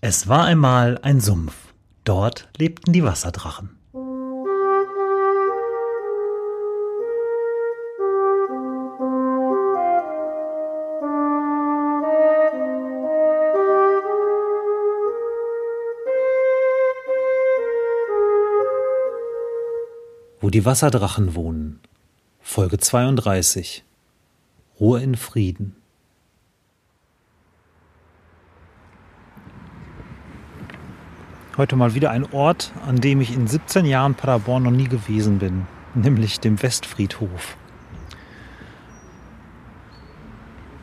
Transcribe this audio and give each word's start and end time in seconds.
Es 0.00 0.28
war 0.28 0.44
einmal 0.44 0.98
ein 1.02 1.20
Sumpf. 1.20 1.54
Dort 2.04 2.48
lebten 2.56 2.92
die 2.92 3.02
Wasserdrachen. 3.02 3.70
Wo 20.40 20.50
die 20.50 20.64
Wasserdrachen 20.64 21.34
wohnen. 21.34 21.80
Folge 22.40 22.78
32. 22.78 23.82
Ruhe 24.78 25.02
in 25.02 25.16
Frieden. 25.16 25.77
Heute 31.58 31.74
mal 31.74 31.92
wieder 31.92 32.12
ein 32.12 32.24
Ort, 32.32 32.72
an 32.86 33.00
dem 33.00 33.20
ich 33.20 33.34
in 33.34 33.48
17 33.48 33.84
Jahren 33.84 34.14
Paderborn 34.14 34.62
noch 34.62 34.70
nie 34.70 34.86
gewesen 34.86 35.40
bin, 35.40 35.66
nämlich 35.92 36.38
dem 36.38 36.62
Westfriedhof. 36.62 37.56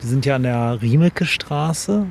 Wir 0.02 0.10
sind 0.10 0.26
ja 0.26 0.36
an 0.36 0.44
der 0.44 0.82
Riemecke 0.82 1.26
Straße. 1.26 2.06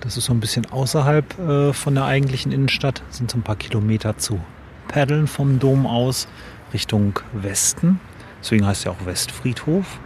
Das 0.00 0.16
ist 0.16 0.24
so 0.24 0.32
ein 0.32 0.40
bisschen 0.40 0.64
außerhalb 0.64 1.38
äh, 1.38 1.72
von 1.74 1.94
der 1.94 2.06
eigentlichen 2.06 2.52
Innenstadt, 2.52 3.02
sind 3.10 3.30
so 3.30 3.36
ein 3.36 3.42
paar 3.42 3.56
Kilometer 3.56 4.16
zu 4.16 4.40
paddeln 4.88 5.26
vom 5.26 5.58
Dom 5.58 5.86
aus 5.86 6.26
Richtung 6.72 7.20
Westen. 7.34 8.00
Deswegen 8.40 8.66
heißt 8.66 8.86
er 8.86 8.92
auch 8.92 9.04
Westfriedhof. 9.04 10.00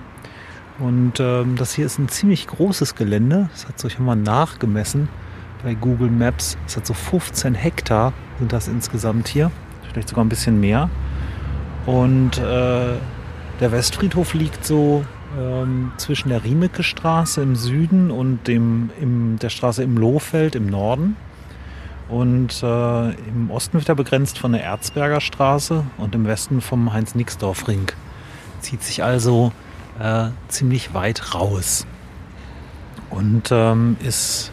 Und 0.81 1.21
ähm, 1.21 1.55
das 1.55 1.75
hier 1.75 1.87
ist 1.87 2.01
ein 2.01 2.09
ziemlich 2.09 2.49
großes 2.49 2.97
Gelände. 2.97 3.49
Das 3.53 3.69
hat 3.69 3.79
so, 3.79 3.87
ich 3.87 3.95
habe 3.95 4.05
mal 4.05 4.17
nachgemessen 4.17 5.09
bei 5.63 5.75
Google 5.75 6.11
Maps. 6.11 6.57
Es 6.67 6.77
hat 6.77 6.87
so 6.87 6.95
15 6.95 7.55
Hektar 7.55 8.13
sind 8.39 8.53
das 8.53 8.69
insgesamt 8.69 9.29
hier. 9.29 9.51
Vielleicht 9.91 10.09
sogar 10.09 10.25
ein 10.25 10.29
bisschen 10.29 10.61
mehr. 10.61 10.89
Und 11.87 12.39
äh, 12.39 12.95
der 13.61 13.73
Westfriedhof 13.73 14.35
liegt 14.35 14.65
so 14.65 15.05
ähm, 15.39 15.93
zwischen 15.97 16.31
der 16.31 16.45
Riemecke 16.45 16.83
Straße 16.83 17.43
im 17.43 17.57
Süden 17.57 18.11
und 18.11 18.47
dem, 18.47 18.91
im, 19.01 19.39
der 19.39 19.51
Straße 19.51 19.83
im 19.83 19.97
Lohfeld 19.97 20.55
im 20.55 20.67
Norden. 20.67 21.17
Und 22.09 22.63
äh, 22.63 23.11
im 23.11 23.51
Osten 23.51 23.79
wird 23.79 23.89
er 23.89 23.95
begrenzt 23.95 24.39
von 24.39 24.53
der 24.53 24.65
Erzberger 24.65 25.21
Straße 25.21 25.85
und 25.99 26.15
im 26.15 26.27
Westen 26.27 26.61
vom 26.61 26.93
Heinz-Nixdorf-Ring. 26.93 27.93
Zieht 28.61 28.83
sich 28.83 29.05
also 29.05 29.53
äh, 30.01 30.29
ziemlich 30.49 30.93
weit 30.93 31.35
raus. 31.35 31.87
Und 33.11 33.51
ähm, 33.53 33.97
ist 34.03 34.51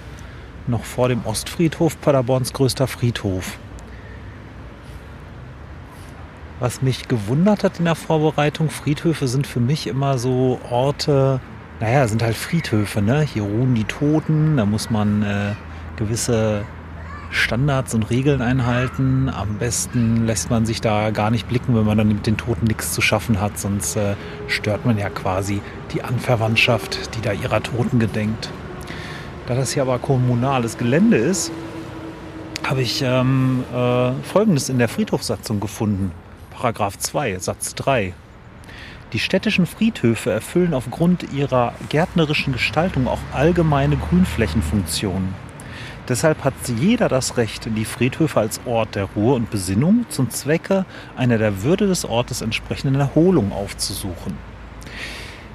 noch 0.67 0.83
vor 0.83 1.09
dem 1.09 1.25
Ostfriedhof 1.25 1.99
Paderborns 2.01 2.53
größter 2.53 2.87
Friedhof. 2.87 3.57
Was 6.59 6.81
mich 6.81 7.07
gewundert 7.07 7.63
hat 7.63 7.77
in 7.77 7.85
der 7.85 7.95
Vorbereitung, 7.95 8.69
Friedhöfe 8.69 9.27
sind 9.27 9.45
für 9.45 9.59
mich 9.59 9.85
immer 9.85 10.17
so 10.17 10.59
Orte, 10.69 11.39
naja, 11.79 12.07
sind 12.07 12.23
halt 12.23 12.35
Friedhöfe, 12.35 13.01
ne? 13.01 13.21
Hier 13.21 13.43
ruhen 13.43 13.75
die 13.75 13.83
Toten, 13.83 14.57
da 14.57 14.65
muss 14.65 14.89
man 14.89 15.21
äh, 15.21 15.53
gewisse 15.97 16.65
Standards 17.29 17.93
und 17.93 18.09
Regeln 18.09 18.41
einhalten. 18.41 19.29
Am 19.29 19.57
besten 19.59 20.25
lässt 20.25 20.49
man 20.49 20.65
sich 20.65 20.81
da 20.81 21.11
gar 21.11 21.29
nicht 21.29 21.47
blicken, 21.47 21.75
wenn 21.75 21.85
man 21.85 21.99
dann 21.99 22.07
mit 22.07 22.25
den 22.25 22.37
Toten 22.37 22.65
nichts 22.65 22.93
zu 22.93 23.01
schaffen 23.01 23.39
hat, 23.39 23.59
sonst 23.59 23.95
äh, 23.95 24.15
stört 24.47 24.85
man 24.85 24.97
ja 24.97 25.09
quasi 25.09 25.61
die 25.93 26.03
Anverwandtschaft, 26.03 27.15
die 27.15 27.21
da 27.21 27.33
ihrer 27.33 27.61
Toten 27.61 27.99
gedenkt. 27.99 28.49
Da 29.47 29.55
das 29.55 29.71
hier 29.71 29.83
aber 29.83 29.97
kommunales 29.97 30.77
Gelände 30.77 31.15
ist, 31.15 31.51
habe 32.67 32.81
ich 32.81 33.01
ähm, 33.01 33.63
äh, 33.73 34.11
Folgendes 34.23 34.67
in 34.67 34.77
der 34.77 34.89
Friedhofssatzung 34.89 35.61
gefunden. 35.61 36.11
Paragraph 36.51 36.97
2, 36.97 37.39
Satz 37.39 37.73
3. 37.75 38.13
Die 39.13 39.19
städtischen 39.19 39.65
Friedhöfe 39.65 40.31
erfüllen 40.31 40.73
aufgrund 40.73 41.31
ihrer 41.31 41.73
gärtnerischen 41.87 42.51
Gestaltung 42.51 43.07
auch 43.07 43.21
allgemeine 43.31 43.95
Grünflächenfunktionen. 43.95 45.33
Deshalb 46.09 46.43
hat 46.43 46.53
jeder 46.67 47.07
das 47.07 47.37
Recht, 47.37 47.69
die 47.73 47.85
Friedhöfe 47.85 48.41
als 48.41 48.59
Ort 48.65 48.95
der 48.95 49.05
Ruhe 49.15 49.35
und 49.35 49.49
Besinnung 49.49 50.05
zum 50.09 50.29
Zwecke 50.29 50.85
einer 51.15 51.37
der 51.37 51.63
Würde 51.63 51.87
des 51.87 52.03
Ortes 52.03 52.41
entsprechenden 52.41 52.99
Erholung 52.99 53.53
aufzusuchen. 53.53 54.56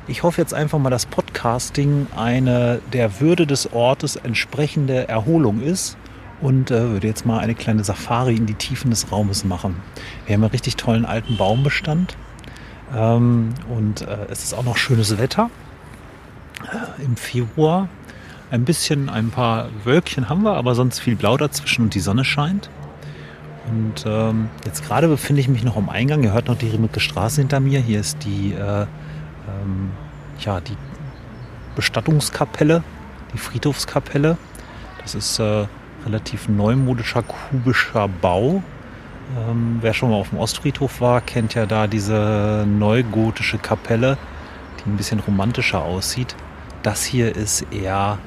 Ich 0.08 0.24
hoffe 0.24 0.40
jetzt 0.40 0.52
einfach 0.52 0.80
mal, 0.80 0.90
dass 0.90 1.06
Podcasting 1.06 2.08
eine 2.16 2.80
der 2.92 3.20
Würde 3.20 3.46
des 3.46 3.72
Ortes 3.72 4.16
entsprechende 4.16 5.06
Erholung 5.06 5.60
ist 5.60 5.96
und 6.40 6.72
äh, 6.72 6.90
würde 6.90 7.06
jetzt 7.06 7.24
mal 7.24 7.38
eine 7.38 7.54
kleine 7.54 7.84
Safari 7.84 8.34
in 8.34 8.46
die 8.46 8.54
Tiefen 8.54 8.90
des 8.90 9.12
Raumes 9.12 9.44
machen. 9.44 9.76
Wir 10.26 10.34
haben 10.34 10.42
einen 10.42 10.50
richtig 10.50 10.74
tollen 10.74 11.04
alten 11.04 11.36
Baumbestand 11.36 12.16
ähm, 12.92 13.54
und 13.68 14.02
äh, 14.02 14.26
es 14.28 14.42
ist 14.42 14.54
auch 14.54 14.64
noch 14.64 14.76
schönes 14.76 15.18
Wetter 15.18 15.50
äh, 16.64 17.04
im 17.04 17.16
Februar. 17.16 17.88
Ein 18.50 18.64
bisschen, 18.64 19.08
ein 19.08 19.30
paar 19.30 19.68
Wölkchen 19.84 20.28
haben 20.28 20.42
wir, 20.42 20.54
aber 20.54 20.74
sonst 20.74 20.98
viel 20.98 21.14
Blau 21.14 21.36
dazwischen 21.36 21.84
und 21.84 21.94
die 21.94 22.00
Sonne 22.00 22.24
scheint. 22.24 22.70
Und 23.70 24.04
ähm, 24.04 24.50
jetzt 24.66 24.84
gerade 24.84 25.06
befinde 25.06 25.40
ich 25.40 25.48
mich 25.48 25.62
noch 25.62 25.76
am 25.76 25.88
Eingang. 25.88 26.24
Ihr 26.24 26.32
hört 26.32 26.48
noch 26.48 26.58
die 26.58 26.68
Riemecke 26.68 26.98
Straße 26.98 27.40
hinter 27.40 27.60
mir. 27.60 27.78
Hier 27.78 28.00
ist 28.00 28.24
die 28.24 28.52
äh, 28.52 28.86
ähm, 29.62 29.90
ja, 30.40 30.60
die 30.60 30.76
Bestattungskapelle, 31.76 32.82
die 33.32 33.38
Friedhofskapelle. 33.38 34.36
Das 35.00 35.14
ist 35.14 35.38
äh, 35.38 35.66
relativ 36.04 36.48
neumodischer 36.48 37.22
kubischer 37.22 38.08
Bau. 38.08 38.62
Ähm, 39.36 39.78
wer 39.80 39.94
schon 39.94 40.10
mal 40.10 40.16
auf 40.16 40.30
dem 40.30 40.38
Ostfriedhof 40.38 41.00
war, 41.00 41.20
kennt 41.20 41.54
ja 41.54 41.66
da 41.66 41.86
diese 41.86 42.66
neugotische 42.66 43.58
Kapelle, 43.58 44.18
die 44.78 44.90
ein 44.90 44.96
bisschen 44.96 45.20
romantischer 45.20 45.82
aussieht. 45.82 46.34
Das 46.82 47.04
hier 47.04 47.34
ist 47.34 47.66
eher 47.72 48.18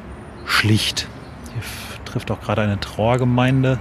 schlicht. 0.45 1.07
Hier 1.53 1.61
trifft 2.05 2.31
auch 2.31 2.41
gerade 2.41 2.61
eine 2.61 2.79
Trauergemeinde 2.79 3.77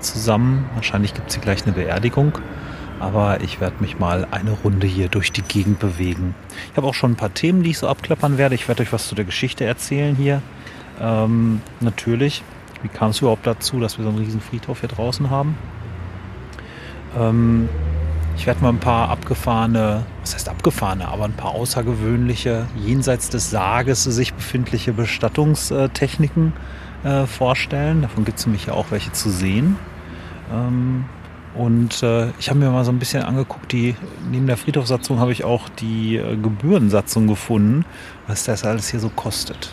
zusammen. 0.00 0.68
Wahrscheinlich 0.74 1.14
gibt 1.14 1.28
es 1.28 1.34
hier 1.34 1.42
gleich 1.42 1.64
eine 1.64 1.72
Beerdigung 1.72 2.38
aber 3.04 3.42
ich 3.42 3.60
werde 3.60 3.76
mich 3.80 3.98
mal 3.98 4.26
eine 4.30 4.52
Runde 4.52 4.86
hier 4.86 5.08
durch 5.08 5.30
die 5.30 5.42
Gegend 5.42 5.78
bewegen. 5.78 6.34
Ich 6.70 6.76
habe 6.76 6.86
auch 6.86 6.94
schon 6.94 7.12
ein 7.12 7.16
paar 7.16 7.34
Themen, 7.34 7.62
die 7.62 7.70
ich 7.70 7.78
so 7.78 7.86
abklappern 7.86 8.38
werde. 8.38 8.54
Ich 8.54 8.66
werde 8.66 8.82
euch 8.82 8.92
was 8.92 9.08
zu 9.08 9.14
der 9.14 9.26
Geschichte 9.26 9.64
erzählen 9.64 10.16
hier. 10.16 10.40
Ähm, 11.00 11.60
natürlich. 11.80 12.42
Wie 12.82 12.88
kam 12.88 13.10
es 13.10 13.20
überhaupt 13.20 13.46
dazu, 13.46 13.78
dass 13.78 13.98
wir 13.98 14.04
so 14.04 14.08
einen 14.08 14.18
riesen 14.18 14.40
Friedhof 14.40 14.80
hier 14.80 14.88
draußen 14.88 15.28
haben? 15.28 15.56
Ähm, 17.18 17.68
ich 18.36 18.46
werde 18.46 18.62
mal 18.62 18.70
ein 18.70 18.80
paar 18.80 19.10
abgefahrene, 19.10 20.06
was 20.22 20.34
heißt 20.34 20.48
abgefahrene, 20.48 21.06
aber 21.06 21.24
ein 21.24 21.34
paar 21.34 21.52
außergewöhnliche, 21.52 22.66
jenseits 22.76 23.28
des 23.28 23.50
Sarges 23.50 24.04
sich 24.04 24.32
befindliche 24.32 24.92
Bestattungstechniken 24.92 26.54
äh, 27.04 27.26
vorstellen. 27.26 28.02
Davon 28.02 28.24
gibt 28.24 28.38
es 28.38 28.46
nämlich 28.46 28.66
ja 28.66 28.72
auch 28.72 28.86
welche 28.90 29.12
zu 29.12 29.30
sehen. 29.30 29.76
Ähm, 30.52 31.04
und 31.54 32.02
äh, 32.02 32.30
ich 32.38 32.50
habe 32.50 32.58
mir 32.58 32.70
mal 32.70 32.84
so 32.84 32.90
ein 32.90 32.98
bisschen 32.98 33.22
angeguckt, 33.22 33.72
die, 33.72 33.94
neben 34.30 34.46
der 34.46 34.56
Friedhofssatzung 34.56 35.20
habe 35.20 35.32
ich 35.32 35.44
auch 35.44 35.68
die 35.68 36.16
äh, 36.16 36.36
Gebührensatzung 36.36 37.26
gefunden, 37.26 37.84
was 38.26 38.44
das 38.44 38.64
alles 38.64 38.88
hier 38.88 39.00
so 39.00 39.08
kostet. 39.08 39.72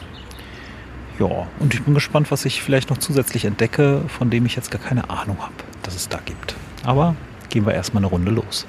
Ja, 1.19 1.47
und 1.59 1.73
ich 1.73 1.83
bin 1.83 1.93
gespannt, 1.93 2.31
was 2.31 2.45
ich 2.45 2.61
vielleicht 2.61 2.89
noch 2.89 2.97
zusätzlich 2.97 3.45
entdecke, 3.45 4.01
von 4.07 4.29
dem 4.29 4.45
ich 4.45 4.55
jetzt 4.55 4.71
gar 4.71 4.81
keine 4.81 5.09
Ahnung 5.09 5.37
habe, 5.39 5.53
dass 5.83 5.95
es 5.95 6.07
da 6.07 6.19
gibt. 6.23 6.55
Aber 6.83 7.15
gehen 7.49 7.65
wir 7.65 7.73
erstmal 7.73 8.01
eine 8.01 8.11
Runde 8.11 8.31
los. 8.31 8.65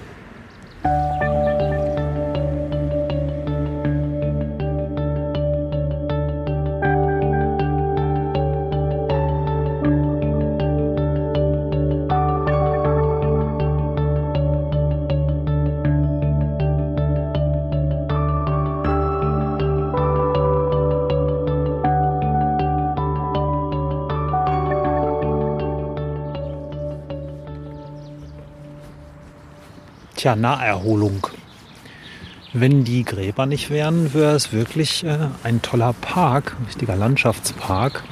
Tja, 30.22 30.36
Naherholung. 30.36 31.26
Wenn 32.52 32.84
die 32.84 33.02
Gräber 33.02 33.44
nicht 33.46 33.70
wären, 33.70 34.14
wäre 34.14 34.36
es 34.36 34.52
wirklich 34.52 35.02
äh, 35.02 35.18
ein 35.42 35.62
toller 35.62 35.94
Park, 35.94 36.54
ein 36.60 36.66
richtiger 36.66 36.94
Landschaftspark. 36.94 38.04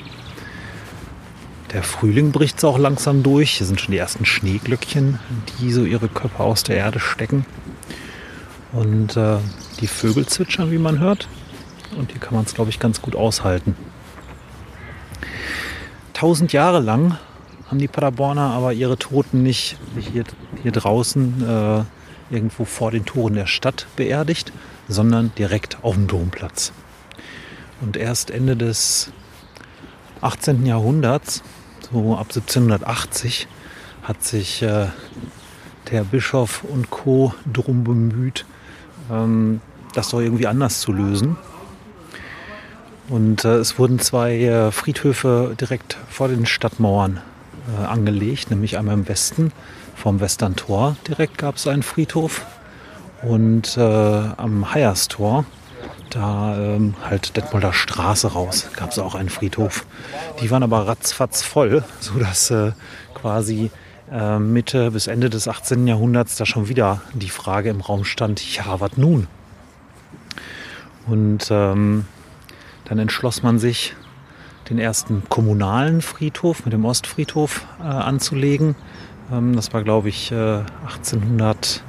Der 1.73 1.85
Frühling 1.85 2.33
bricht 2.33 2.59
so 2.59 2.71
auch 2.71 2.79
langsam 2.79 3.23
durch. 3.23 3.53
Hier 3.53 3.67
sind 3.69 3.81
schon 3.81 3.93
die 3.93 3.99
ersten 3.99 4.25
Schneeglöckchen, 4.25 5.21
die 5.61 5.71
so 5.71 5.85
ihre 5.85 6.09
Köpfe 6.09 6.43
aus 6.43 6.65
der 6.65 6.79
Erde 6.79 6.99
stecken. 6.99 7.47
Und 8.73 9.17
äh, 9.17 9.37
die 9.81 9.87
Vögel 9.87 10.27
zwitschern, 10.27 10.73
wie 10.73 10.79
man 10.79 10.99
hört. 10.99 11.29
Und 11.97 12.11
hier 12.11 12.21
kann 12.21 12.35
man 12.35 12.45
es, 12.45 12.55
glaube 12.55 12.71
ich, 12.71 12.81
ganz 12.81 13.01
gut 13.01 13.15
aushalten. 13.15 13.77
tausend 16.13 16.53
Jahre 16.53 16.81
lang 16.81 17.17
haben 17.69 17.79
die 17.79 17.87
Paderborner 17.87 18.51
aber 18.51 18.73
ihre 18.73 18.99
Toten 18.99 19.45
nicht 19.45 19.77
hier, 20.13 20.25
hier 20.61 20.73
draußen 20.73 21.45
äh, 21.49 21.85
irgendwo 22.31 22.65
vor 22.65 22.91
den 22.91 23.05
Toren 23.05 23.35
der 23.35 23.47
Stadt 23.47 23.87
beerdigt, 23.97 24.53
sondern 24.89 25.33
direkt 25.37 25.79
auf 25.83 25.95
dem 25.95 26.07
Domplatz. 26.07 26.73
Und 27.81 27.97
erst 27.97 28.31
Ende 28.31 28.57
des 28.57 29.11
18. 30.21 30.67
Jahrhunderts, 30.67 31.43
so 31.93 32.15
ab 32.15 32.27
1780, 32.29 33.49
hat 34.03 34.23
sich 34.23 34.63
äh, 34.63 34.87
der 35.91 36.05
Bischof 36.05 36.65
und 36.65 36.91
Co. 36.91 37.35
drum 37.51 37.85
bemüht, 37.85 38.45
ähm, 39.11 39.61
das 39.95 40.11
doch 40.11 40.21
irgendwie 40.21 40.47
anders 40.47 40.81
zu 40.81 40.93
lösen. 40.93 41.37
Und 43.09 43.45
äh, 43.45 43.57
es 43.57 43.79
wurden 43.79 43.99
zwei 43.99 44.39
äh, 44.39 44.71
Friedhöfe 44.71 45.57
direkt 45.61 45.97
vor 46.09 46.29
den 46.29 46.47
Stadtmauern 46.47 47.21
äh, 47.77 47.85
angelegt, 47.85 48.51
nämlich 48.51 48.79
einmal 48.79 48.95
im 48.95 49.09
Westen 49.09 49.53
vom 50.01 50.21
Western 50.21 50.57
Tor 50.57 50.97
direkt 51.07 51.37
gab 51.37 51.57
es 51.57 51.67
einen 51.67 51.83
Friedhof 51.83 52.47
und 53.23 53.77
äh, 53.77 53.81
am 53.81 54.73
Heierstor, 54.73 55.45
da 56.09 56.57
ähm, 56.59 56.95
halt 57.05 57.37
Detmolder 57.37 57.75
Straße 57.75 58.33
raus, 58.33 58.71
gab 58.75 58.93
es 58.93 58.99
auch 58.99 59.15
einen 59.15 59.29
Friedhof. 59.29 59.85
Die 60.41 60.51
waren 60.51 60.63
aber 60.63 60.89
ratzfatz 60.89 61.43
voll, 61.43 61.85
sodass 62.01 62.51
äh, 62.51 62.73
quasi 63.15 63.71
äh, 64.11 64.39
Mitte 64.39 64.91
bis 64.91 65.07
Ende 65.07 65.29
des 65.29 65.49
18. 65.49 65.87
Jahrhunderts 65.87 66.37
da 66.37 66.47
schon 66.47 66.69
wieder 66.69 67.03
die 67.13 67.29
Frage 67.29 67.69
im 67.69 67.83
Raum 67.83 68.05
stand, 68.05 68.57
ja, 68.57 68.81
was 68.81 68.97
nun? 68.97 69.27
Und 71.07 71.49
ähm, 71.51 72.07
dann 72.87 72.99
entschloss 72.99 73.43
man 73.43 73.59
sich, 73.59 73.95
den 74.71 74.79
ersten 74.79 75.25
kommunalen 75.29 76.01
Friedhof 76.01 76.65
mit 76.65 76.73
dem 76.73 76.85
Ostfriedhof 76.85 77.67
äh, 77.81 77.83
anzulegen. 77.83 78.77
Ähm, 79.33 79.55
das 79.57 79.73
war, 79.73 79.83
glaube 79.83 80.09
ich, 80.09 80.33
äh, 80.33 80.63
1800, 80.85 81.83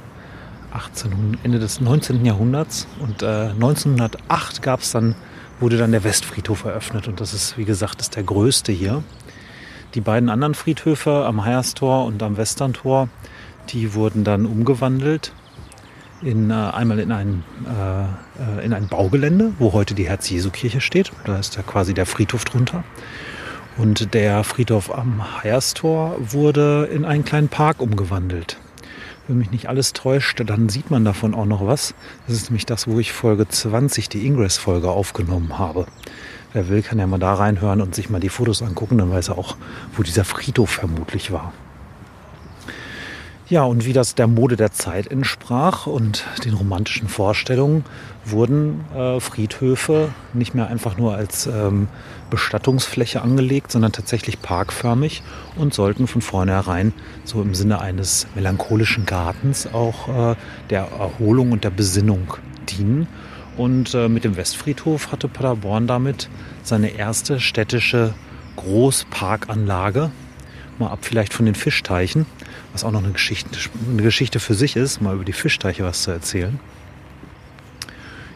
18, 0.72 1.38
Ende 1.42 1.58
des 1.58 1.80
19. 1.80 2.24
Jahrhunderts. 2.24 2.86
Und 3.00 3.22
äh, 3.22 3.50
1908 3.50 4.62
gab 4.62 4.80
es 4.80 4.92
dann, 4.92 5.14
wurde 5.60 5.76
dann 5.76 5.92
der 5.92 6.04
Westfriedhof 6.04 6.64
eröffnet. 6.64 7.08
Und 7.08 7.20
das 7.20 7.34
ist, 7.34 7.58
wie 7.58 7.64
gesagt, 7.64 8.00
ist 8.00 8.16
der 8.16 8.22
größte 8.22 8.72
hier. 8.72 9.02
Die 9.94 10.00
beiden 10.00 10.30
anderen 10.30 10.54
Friedhöfe 10.54 11.26
am 11.26 11.44
Heierstor 11.44 12.06
und 12.06 12.22
am 12.22 12.36
Westerntor, 12.38 13.08
die 13.70 13.94
wurden 13.94 14.24
dann 14.24 14.46
umgewandelt 14.46 15.32
in, 16.22 16.50
äh, 16.50 16.54
einmal 16.54 16.98
in 16.98 17.12
ein, 17.12 17.44
äh, 17.66 18.60
äh, 18.60 18.64
in 18.64 18.72
ein 18.72 18.88
Baugelände, 18.88 19.52
wo 19.58 19.72
heute 19.72 19.94
die 19.94 20.08
Herz-Jesu-Kirche 20.08 20.80
steht. 20.80 21.12
Da 21.24 21.38
ist 21.38 21.56
ja 21.56 21.62
quasi 21.62 21.94
der 21.94 22.06
Friedhof 22.06 22.44
drunter. 22.44 22.84
Und 23.78 24.12
der 24.12 24.44
Friedhof 24.44 24.94
am 24.94 25.42
Heierstor 25.42 26.16
wurde 26.18 26.88
in 26.92 27.04
einen 27.04 27.24
kleinen 27.24 27.48
Park 27.48 27.80
umgewandelt. 27.80 28.58
Wenn 29.28 29.38
mich 29.38 29.50
nicht 29.50 29.68
alles 29.68 29.92
täuscht, 29.92 30.42
dann 30.44 30.68
sieht 30.68 30.90
man 30.90 31.04
davon 31.04 31.34
auch 31.34 31.46
noch 31.46 31.66
was. 31.66 31.94
Das 32.26 32.36
ist 32.36 32.50
nämlich 32.50 32.66
das, 32.66 32.86
wo 32.86 32.98
ich 32.98 33.12
Folge 33.12 33.48
20, 33.48 34.08
die 34.08 34.26
Ingress-Folge, 34.26 34.90
aufgenommen 34.90 35.58
habe. 35.58 35.86
Wer 36.52 36.68
will, 36.68 36.82
kann 36.82 36.98
ja 36.98 37.06
mal 37.06 37.18
da 37.18 37.32
reinhören 37.32 37.80
und 37.80 37.94
sich 37.94 38.10
mal 38.10 38.20
die 38.20 38.28
Fotos 38.28 38.62
angucken, 38.62 38.98
dann 38.98 39.10
weiß 39.10 39.28
er 39.28 39.38
auch, 39.38 39.56
wo 39.96 40.02
dieser 40.02 40.24
Friedhof 40.24 40.70
vermutlich 40.70 41.32
war. 41.32 41.52
Ja, 43.52 43.64
und 43.64 43.84
wie 43.84 43.92
das 43.92 44.14
der 44.14 44.28
Mode 44.28 44.56
der 44.56 44.72
Zeit 44.72 45.08
entsprach 45.08 45.86
und 45.86 46.24
den 46.46 46.54
romantischen 46.54 47.06
Vorstellungen, 47.06 47.84
wurden 48.24 48.80
äh, 48.96 49.20
Friedhöfe 49.20 50.08
nicht 50.32 50.54
mehr 50.54 50.68
einfach 50.68 50.96
nur 50.96 51.14
als 51.14 51.48
ähm, 51.48 51.88
Bestattungsfläche 52.30 53.20
angelegt, 53.20 53.70
sondern 53.70 53.92
tatsächlich 53.92 54.40
parkförmig 54.40 55.22
und 55.54 55.74
sollten 55.74 56.06
von 56.06 56.22
vornherein 56.22 56.94
so 57.24 57.42
im 57.42 57.54
Sinne 57.54 57.82
eines 57.82 58.26
melancholischen 58.34 59.04
Gartens 59.04 59.68
auch 59.70 60.30
äh, 60.30 60.34
der 60.70 60.88
Erholung 60.98 61.52
und 61.52 61.62
der 61.62 61.72
Besinnung 61.72 62.32
dienen. 62.70 63.06
Und 63.58 63.92
äh, 63.92 64.08
mit 64.08 64.24
dem 64.24 64.38
Westfriedhof 64.38 65.12
hatte 65.12 65.28
Paderborn 65.28 65.86
damit 65.86 66.30
seine 66.62 66.88
erste 66.88 67.38
städtische 67.38 68.14
Großparkanlage, 68.56 70.10
mal 70.82 70.90
ab 70.90 71.00
vielleicht 71.02 71.32
von 71.34 71.46
den 71.46 71.54
Fischteichen, 71.54 72.26
was 72.72 72.84
auch 72.84 72.90
noch 72.90 73.02
eine 73.02 73.12
Geschichte, 73.12 73.50
eine 73.90 74.02
Geschichte 74.02 74.40
für 74.40 74.54
sich 74.54 74.76
ist, 74.76 75.00
mal 75.00 75.14
über 75.14 75.24
die 75.24 75.32
Fischteiche 75.32 75.84
was 75.84 76.02
zu 76.02 76.10
erzählen. 76.10 76.58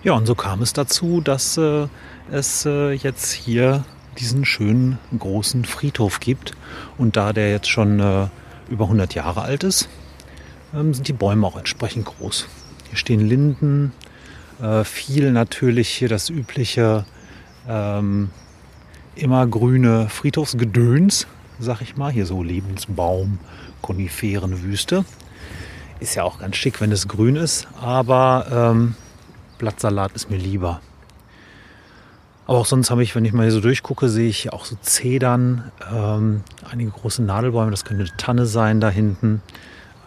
Ja, 0.02 0.12
und 0.12 0.26
so 0.26 0.34
kam 0.34 0.62
es 0.62 0.72
dazu, 0.72 1.20
dass 1.20 1.56
äh, 1.56 1.88
es 2.30 2.64
äh, 2.64 2.92
jetzt 2.92 3.32
hier 3.32 3.84
diesen 4.18 4.44
schönen 4.44 4.98
großen 5.18 5.64
Friedhof 5.64 6.20
gibt. 6.20 6.52
Und 6.96 7.16
da 7.16 7.32
der 7.32 7.50
jetzt 7.50 7.68
schon 7.68 8.00
äh, 8.00 8.28
über 8.70 8.84
100 8.84 9.14
Jahre 9.14 9.42
alt 9.42 9.64
ist, 9.64 9.88
ähm, 10.74 10.94
sind 10.94 11.08
die 11.08 11.12
Bäume 11.12 11.46
auch 11.46 11.56
entsprechend 11.56 12.06
groß. 12.06 12.46
Hier 12.88 12.96
stehen 12.96 13.26
Linden, 13.26 13.92
äh, 14.60 14.84
viel 14.84 15.32
natürlich 15.32 15.88
hier 15.88 16.08
das 16.08 16.30
übliche 16.30 17.04
ähm, 17.68 18.30
immergrüne 19.16 20.08
Friedhofsgedöns, 20.08 21.26
sag 21.58 21.80
ich 21.80 21.96
mal. 21.96 22.10
Hier 22.10 22.26
so 22.26 22.42
Lebensbaum, 22.42 23.38
Koniferenwüste. 23.82 25.04
Ist 26.00 26.14
ja 26.14 26.24
auch 26.24 26.38
ganz 26.38 26.56
schick, 26.56 26.80
wenn 26.80 26.92
es 26.92 27.08
grün 27.08 27.36
ist, 27.36 27.66
aber 27.80 28.46
ähm, 28.50 28.94
Blattsalat 29.58 30.12
ist 30.12 30.30
mir 30.30 30.36
lieber. 30.36 30.80
Aber 32.46 32.58
auch 32.58 32.66
sonst 32.66 32.90
habe 32.90 33.02
ich, 33.02 33.14
wenn 33.14 33.24
ich 33.24 33.32
mal 33.32 33.42
hier 33.42 33.52
so 33.52 33.60
durchgucke, 33.60 34.08
sehe 34.08 34.28
ich 34.28 34.52
auch 34.52 34.64
so 34.64 34.76
Zedern, 34.80 35.72
ähm, 35.92 36.42
einige 36.70 36.90
große 36.90 37.22
Nadelbäume, 37.22 37.70
das 37.70 37.84
könnte 37.84 38.04
eine 38.04 38.16
Tanne 38.16 38.46
sein 38.46 38.80
da 38.80 38.88
hinten, 38.88 39.42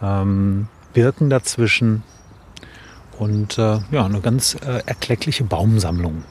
ähm, 0.02 0.68
Birken 0.94 1.30
dazwischen 1.30 2.04
und 3.18 3.58
äh, 3.58 3.80
ja, 3.92 4.06
eine 4.06 4.22
ganz 4.22 4.56
äh, 4.56 4.82
erkleckliche 4.86 5.44
Baumsammlung. 5.44 6.24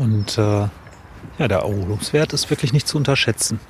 Und 0.00 0.38
äh, 0.38 0.66
ja, 1.38 1.48
der 1.48 1.58
Erholungswert 1.58 2.32
ist 2.32 2.48
wirklich 2.48 2.72
nicht 2.72 2.88
zu 2.88 2.96
unterschätzen. 2.96 3.60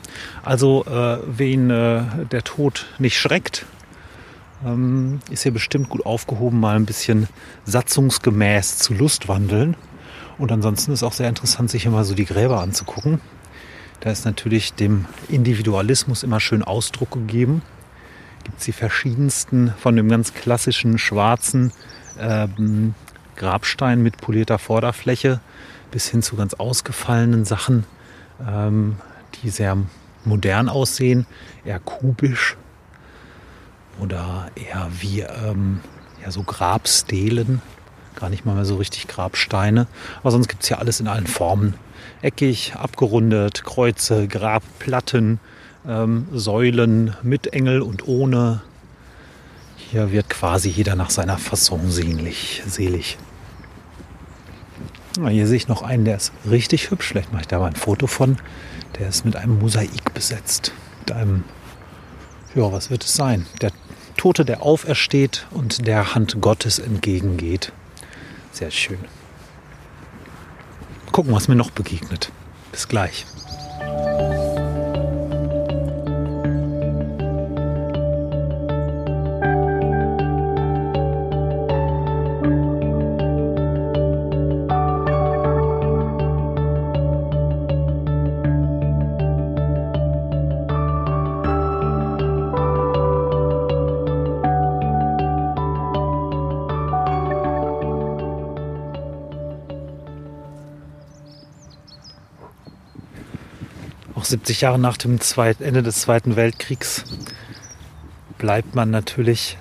Also, 0.45 0.85
äh, 0.87 1.19
wen 1.27 1.71
äh, 1.71 2.03
der 2.31 2.45
Tod 2.45 2.87
nicht 3.01 3.19
schreckt, 3.19 3.67
ähm, 4.65 5.19
ist 5.29 5.43
hier 5.43 5.53
bestimmt 5.53 5.89
gut 5.89 6.07
aufgehoben, 6.07 6.61
mal 6.61 6.77
ein 6.77 6.87
bisschen 6.87 7.27
satzungsgemäß 7.65 8.79
zu 8.79 8.95
Lustwandeln. 8.95 9.77
Und 10.39 10.53
ansonsten 10.53 10.93
ist 10.93 11.03
auch 11.03 11.13
sehr 11.13 11.29
interessant, 11.29 11.69
sich 11.69 11.85
immer 11.85 12.05
so 12.05 12.15
die 12.15 12.27
Gräber 12.27 12.61
anzugucken. 12.61 13.21
Da 13.99 14.13
ist 14.13 14.25
natürlich 14.25 14.73
dem 14.73 15.07
Individualismus 15.29 16.23
immer 16.23 16.39
schön 16.39 16.63
Ausdruck 16.63 17.11
gegeben. 17.11 17.63
Gibt 18.45 18.61
es 18.61 18.67
die 18.67 18.73
verschiedensten 18.73 19.75
von 19.79 19.97
dem 19.97 20.09
ganz 20.09 20.33
klassischen 20.33 20.97
schwarzen 20.97 21.73
ähm, 22.21 22.95
Grabstein 23.35 24.01
mit 24.01 24.19
polierter 24.19 24.61
Vorderfläche 24.61 25.41
bis 25.91 26.09
hin 26.09 26.23
zu 26.23 26.37
ganz 26.37 26.55
ausgefallenen 26.55 27.45
Sachen, 27.45 27.85
ähm, 28.47 28.97
die 29.43 29.51
sehr 29.51 29.77
modern 30.25 30.69
aussehen, 30.69 31.27
eher 31.65 31.81
kubisch 31.81 32.57
oder 33.99 34.51
eher 34.55 34.89
wie 35.01 35.21
ähm, 35.21 35.81
ja, 36.23 36.31
so 36.31 36.43
Grabstelen, 36.43 37.63
gar 38.17 38.31
nicht 38.31 38.45
mal 38.45 38.55
mehr 38.55 38.65
so 38.65 38.77
richtig 38.77 39.09
Grabsteine. 39.09 39.87
Aber 40.21 40.31
sonst 40.31 40.49
gibt 40.49 40.63
es 40.63 40.69
ja 40.69 40.79
alles 40.79 41.01
in 41.01 41.09
allen 41.09 41.27
Formen. 41.27 41.75
Eckig, 42.23 42.75
abgerundet, 42.77 43.65
Kreuze, 43.65 44.29
Grabplatten, 44.29 45.41
ähm, 45.87 46.29
Säulen 46.33 47.15
mit 47.23 47.53
Engel 47.53 47.83
und 47.83 48.07
ohne. 48.07 48.63
Hier 49.77 50.13
wird 50.13 50.29
quasi 50.29 50.69
jeder 50.69 50.95
nach 50.95 51.11
seiner 51.11 51.39
Fasson 51.39 51.91
sehnlich, 51.91 52.63
selig. 52.67 53.19
Hier 55.29 55.47
sehe 55.47 55.57
ich 55.57 55.69
noch 55.69 55.83
einen, 55.83 56.05
der 56.05 56.17
ist 56.17 56.33
richtig 56.49 56.91
hübsch. 56.91 57.09
Vielleicht 57.09 57.33
mache 57.33 57.43
ich 57.43 57.49
da 57.49 57.59
mal 57.59 57.67
ein 57.67 57.77
Foto 57.77 58.07
von. 58.07 58.37
Der 58.99 59.09
ist 59.09 59.25
mit 59.25 59.37
einem 59.37 59.59
Mosaik 59.59 60.15
besetzt. 60.15 60.73
Mit 61.01 61.13
einem, 61.13 61.45
ja, 62.55 62.71
was 62.73 62.91
wird 62.91 63.05
es 63.05 63.15
sein? 63.15 63.47
Der 63.61 63.73
Tote, 64.17 64.45
der 64.45 64.63
aufersteht 64.63 65.47
und 65.51 65.87
der 65.87 66.15
Hand 66.15 66.41
Gottes 66.41 66.79
entgegengeht. 66.79 67.73
Sehr 68.53 68.71
schön. 68.71 68.99
Gucken, 71.13 71.33
was 71.33 71.49
mir 71.49 71.57
noch 71.57 71.71
begegnet. 71.71 72.31
Bis 72.71 72.87
gleich. 72.87 73.27
70 104.31 104.61
Jahre 104.61 104.79
nach 104.79 104.97
dem 104.97 105.21
Zweit 105.21 105.61
Ende 105.61 105.83
des 105.83 106.03
Zweiten 106.03 106.37
Weltkriegs 106.37 107.05
bleibt 108.39 108.75
man 108.75 108.91
natürlich, 108.91 109.59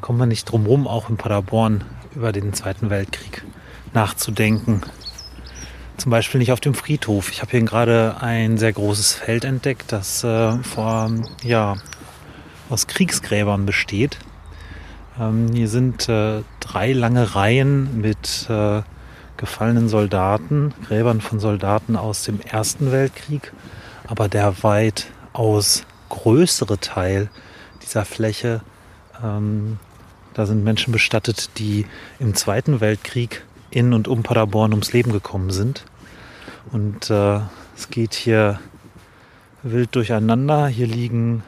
kommt 0.00 0.20
man 0.20 0.28
nicht 0.28 0.44
drum 0.44 0.64
rum, 0.64 0.86
auch 0.86 1.10
in 1.10 1.16
Paderborn 1.16 1.84
über 2.14 2.32
den 2.32 2.54
Zweiten 2.54 2.88
Weltkrieg 2.88 3.44
nachzudenken. 3.92 4.82
Zum 5.96 6.10
Beispiel 6.10 6.38
nicht 6.38 6.52
auf 6.52 6.60
dem 6.60 6.74
Friedhof. 6.74 7.30
Ich 7.30 7.42
habe 7.42 7.50
hier 7.50 7.62
gerade 7.62 8.16
ein 8.20 8.58
sehr 8.58 8.72
großes 8.72 9.12
Feld 9.12 9.44
entdeckt, 9.44 9.92
das 9.92 10.22
äh, 10.24 10.56
vor, 10.58 11.10
ja, 11.42 11.76
aus 12.70 12.86
Kriegsgräbern 12.86 13.66
besteht. 13.66 14.18
Ähm, 15.20 15.48
hier 15.52 15.68
sind 15.68 16.08
äh, 16.08 16.42
drei 16.60 16.92
lange 16.92 17.34
Reihen 17.34 18.00
mit 18.00 18.46
äh, 18.48 18.82
gefallenen 19.36 19.88
Soldaten, 19.88 20.72
Gräbern 20.86 21.20
von 21.20 21.40
Soldaten 21.40 21.96
aus 21.96 22.22
dem 22.22 22.40
Ersten 22.40 22.92
Weltkrieg. 22.92 23.52
Aber 24.06 24.28
der 24.28 24.62
weitaus 24.62 25.84
größere 26.08 26.78
Teil 26.78 27.30
dieser 27.82 28.04
Fläche, 28.04 28.60
ähm, 29.22 29.78
da 30.34 30.46
sind 30.46 30.64
Menschen 30.64 30.92
bestattet, 30.92 31.58
die 31.58 31.86
im 32.18 32.34
Zweiten 32.34 32.80
Weltkrieg 32.80 33.44
in 33.70 33.92
und 33.92 34.08
um 34.08 34.22
Paderborn 34.22 34.72
ums 34.72 34.92
Leben 34.92 35.12
gekommen 35.12 35.50
sind. 35.50 35.84
Und 36.70 37.10
äh, 37.10 37.40
es 37.76 37.90
geht 37.90 38.14
hier 38.14 38.60
wild 39.62 39.94
durcheinander. 39.94 40.68
Hier 40.68 40.86
liegen 40.86 41.42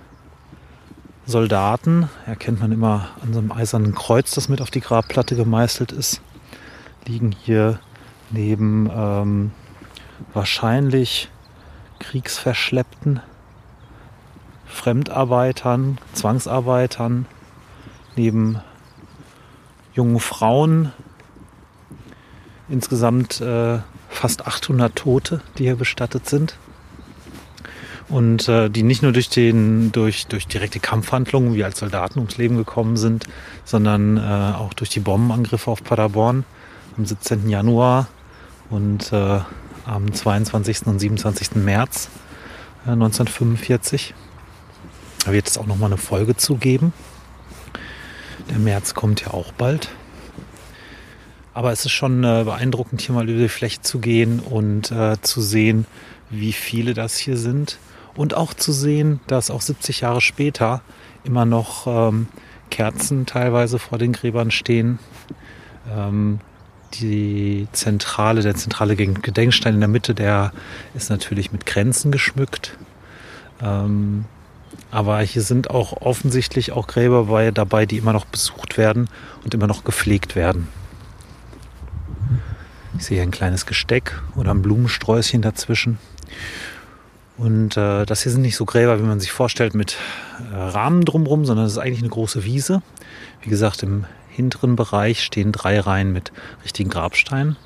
Soldaten, 1.26 2.10
erkennt 2.26 2.60
man 2.60 2.72
immer 2.72 3.08
an 3.22 3.32
so 3.32 3.38
einem 3.38 3.52
eisernen 3.52 3.94
Kreuz, 3.94 4.32
das 4.32 4.48
mit 4.48 4.60
auf 4.60 4.70
die 4.70 4.80
Grabplatte 4.80 5.36
gemeißelt 5.36 5.92
ist, 5.92 6.20
liegen 7.06 7.32
hier 7.32 7.80
neben 8.30 8.90
ähm, 8.94 9.50
wahrscheinlich 10.34 11.30
Kriegsverschleppten, 11.98 13.20
Fremdarbeitern, 14.66 15.98
Zwangsarbeitern, 16.12 17.26
neben 18.16 18.60
jungen 19.94 20.20
Frauen. 20.20 20.92
Insgesamt 22.68 23.40
äh, 23.40 23.78
fast 24.08 24.46
800 24.46 24.94
Tote, 24.94 25.40
die 25.58 25.64
hier 25.64 25.76
bestattet 25.76 26.28
sind. 26.28 26.56
Und 28.08 28.48
äh, 28.48 28.68
die 28.68 28.82
nicht 28.82 29.02
nur 29.02 29.12
durch, 29.12 29.30
den, 29.30 29.90
durch, 29.92 30.26
durch 30.26 30.46
direkte 30.46 30.78
Kampfhandlungen 30.78 31.54
wie 31.54 31.64
als 31.64 31.78
Soldaten 31.78 32.18
ums 32.18 32.36
Leben 32.36 32.56
gekommen 32.56 32.96
sind, 32.96 33.24
sondern 33.64 34.18
äh, 34.18 34.54
auch 34.56 34.74
durch 34.74 34.90
die 34.90 35.00
Bombenangriffe 35.00 35.70
auf 35.70 35.82
Paderborn 35.82 36.44
am 36.96 37.06
17. 37.06 37.48
Januar 37.48 38.08
und 38.70 39.12
äh, 39.12 39.40
am 39.84 40.12
22. 40.12 40.86
und 40.86 40.98
27. 40.98 41.56
März 41.56 42.08
1945. 42.86 44.10
Äh, 44.10 44.14
da 45.26 45.32
wird 45.32 45.48
es 45.48 45.58
auch 45.58 45.66
nochmal 45.66 45.90
eine 45.90 45.96
Folge 45.96 46.36
zugeben. 46.36 46.92
Der 48.50 48.58
März 48.58 48.94
kommt 48.94 49.22
ja 49.22 49.32
auch 49.32 49.52
bald. 49.52 49.88
Aber 51.54 51.72
es 51.72 51.84
ist 51.84 51.92
schon 51.92 52.24
äh, 52.24 52.42
beeindruckend, 52.44 53.00
hier 53.00 53.14
mal 53.14 53.28
über 53.28 53.40
die 53.40 53.48
Fläche 53.48 53.80
zu 53.80 54.00
gehen 54.00 54.40
und 54.40 54.90
äh, 54.90 55.16
zu 55.22 55.40
sehen, 55.40 55.86
wie 56.28 56.52
viele 56.52 56.94
das 56.94 57.16
hier 57.16 57.36
sind. 57.36 57.78
Und 58.16 58.34
auch 58.34 58.54
zu 58.54 58.72
sehen, 58.72 59.20
dass 59.26 59.50
auch 59.50 59.60
70 59.60 60.00
Jahre 60.00 60.20
später 60.20 60.82
immer 61.22 61.44
noch 61.44 61.86
ähm, 61.86 62.28
Kerzen 62.70 63.24
teilweise 63.24 63.78
vor 63.78 63.98
den 63.98 64.12
Gräbern 64.12 64.50
stehen. 64.50 64.98
Ähm, 65.90 66.40
die 67.00 67.68
zentrale, 67.72 68.42
der 68.42 68.54
zentrale 68.54 68.96
Gedenkstein 68.96 69.74
in 69.74 69.80
der 69.80 69.88
Mitte, 69.88 70.14
der 70.14 70.52
ist 70.94 71.10
natürlich 71.10 71.52
mit 71.52 71.66
Grenzen 71.66 72.12
geschmückt. 72.12 72.76
Ähm, 73.62 74.24
aber 74.90 75.20
hier 75.20 75.42
sind 75.42 75.70
auch 75.70 76.00
offensichtlich 76.02 76.72
auch 76.72 76.86
Gräber 76.86 77.24
bei, 77.24 77.50
dabei, 77.50 77.86
die 77.86 77.98
immer 77.98 78.12
noch 78.12 78.24
besucht 78.24 78.78
werden 78.78 79.08
und 79.42 79.54
immer 79.54 79.66
noch 79.66 79.84
gepflegt 79.84 80.36
werden. 80.36 80.68
Ich 82.96 83.06
sehe 83.06 83.22
ein 83.22 83.32
kleines 83.32 83.66
Gesteck 83.66 84.20
oder 84.36 84.52
ein 84.52 84.62
Blumensträußchen 84.62 85.42
dazwischen. 85.42 85.98
Und 87.36 87.76
äh, 87.76 88.06
das 88.06 88.22
hier 88.22 88.30
sind 88.30 88.42
nicht 88.42 88.56
so 88.56 88.64
Gräber, 88.64 89.00
wie 89.00 89.04
man 89.04 89.18
sich 89.18 89.32
vorstellt, 89.32 89.74
mit 89.74 89.96
äh, 90.52 90.56
Rahmen 90.56 91.04
drumherum, 91.04 91.44
sondern 91.44 91.66
es 91.66 91.72
ist 91.72 91.78
eigentlich 91.78 92.00
eine 92.00 92.10
große 92.10 92.44
Wiese. 92.44 92.82
Wie 93.42 93.50
gesagt, 93.50 93.82
im 93.82 94.04
hinteren 94.34 94.74
Bereich 94.74 95.22
stehen 95.22 95.52
drei 95.52 95.78
Reihen 95.78 96.12
mit 96.12 96.32
richtigen 96.64 96.90
Grabsteinen 96.90 97.56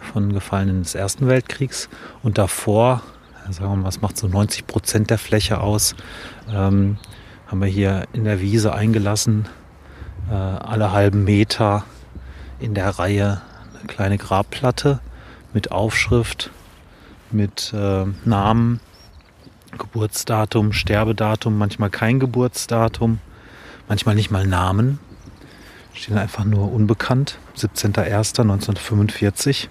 von 0.00 0.32
Gefallenen 0.32 0.84
des 0.84 0.94
Ersten 0.94 1.26
Weltkriegs. 1.26 1.88
Und 2.22 2.38
davor, 2.38 3.02
sagen 3.50 3.70
wir 3.70 3.76
mal, 3.76 3.84
was 3.84 4.00
macht 4.00 4.16
so 4.16 4.28
90 4.28 4.66
Prozent 4.66 5.10
der 5.10 5.18
Fläche 5.18 5.60
aus, 5.60 5.96
ähm, 6.48 6.98
haben 7.48 7.60
wir 7.60 7.68
hier 7.68 8.06
in 8.12 8.24
der 8.24 8.40
Wiese 8.40 8.74
eingelassen, 8.74 9.48
äh, 10.30 10.34
alle 10.34 10.92
halben 10.92 11.24
Meter 11.24 11.84
in 12.60 12.74
der 12.74 12.90
Reihe 12.90 13.42
eine 13.76 13.86
kleine 13.88 14.16
Grabplatte 14.16 15.00
mit 15.52 15.72
Aufschrift, 15.72 16.50
mit 17.32 17.72
äh, 17.74 18.04
Namen, 18.24 18.78
Geburtsdatum, 19.76 20.72
Sterbedatum, 20.72 21.58
manchmal 21.58 21.90
kein 21.90 22.20
Geburtsdatum, 22.20 23.18
manchmal 23.88 24.14
nicht 24.14 24.30
mal 24.30 24.46
Namen. 24.46 25.00
Stehen 25.94 26.18
einfach 26.18 26.44
nur 26.44 26.72
unbekannt, 26.72 27.38
17.01.1945. 27.56 29.68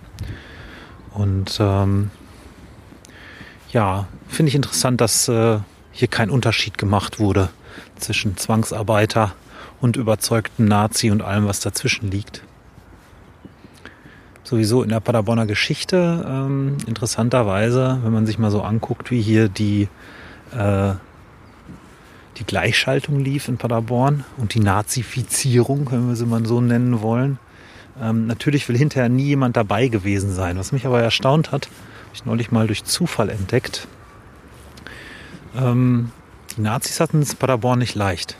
Und 1.13 1.57
ähm, 1.59 2.11
ja, 3.71 4.07
finde 4.29 4.49
ich 4.49 4.55
interessant, 4.55 5.01
dass 5.01 5.27
äh, 5.27 5.59
hier 5.91 6.07
kein 6.07 6.29
Unterschied 6.29 6.77
gemacht 6.77 7.19
wurde 7.19 7.49
zwischen 7.97 8.37
Zwangsarbeiter 8.37 9.35
und 9.81 9.97
überzeugten 9.97 10.65
Nazi 10.65 11.11
und 11.11 11.21
allem, 11.21 11.45
was 11.45 11.59
dazwischen 11.59 12.09
liegt. 12.09 12.41
Sowieso 14.43 14.81
in 14.81 14.89
der 14.89 15.01
Paderborner 15.01 15.45
Geschichte, 15.45 16.25
ähm, 16.27 16.77
interessanterweise, 16.87 17.99
wenn 18.03 18.13
man 18.13 18.25
sich 18.25 18.39
mal 18.39 18.51
so 18.51 18.61
anguckt, 18.61 19.11
wie 19.11 19.21
hier 19.21 19.49
die 19.49 19.89
äh, 20.55 20.93
die 22.43 22.47
Gleichschaltung 22.47 23.21
lief 23.21 23.47
in 23.47 23.57
Paderborn 23.57 24.25
und 24.35 24.53
die 24.53 24.59
Nazifizierung, 24.59 25.89
wenn 25.91 26.09
wir 26.09 26.17
sie 26.17 26.25
mal 26.25 26.45
so 26.45 26.59
nennen 26.59 27.01
wollen. 27.01 27.39
Ähm, 28.01 28.27
natürlich 28.27 28.67
will 28.67 28.77
hinterher 28.77 29.07
nie 29.07 29.27
jemand 29.27 29.55
dabei 29.55 29.87
gewesen 29.87 30.33
sein. 30.33 30.57
Was 30.57 30.73
mich 30.73 30.85
aber 30.85 31.01
erstaunt 31.01 31.53
hat, 31.53 31.67
habe 31.67 32.15
ich 32.15 32.25
neulich 32.25 32.51
mal 32.51 32.67
durch 32.67 32.83
Zufall 32.83 33.29
entdeckt. 33.29 33.87
Ähm, 35.55 36.11
die 36.57 36.61
Nazis 36.61 36.99
hatten 36.99 37.21
es 37.21 37.33
Paderborn 37.33 37.79
nicht 37.79 37.95
leicht. 37.95 38.35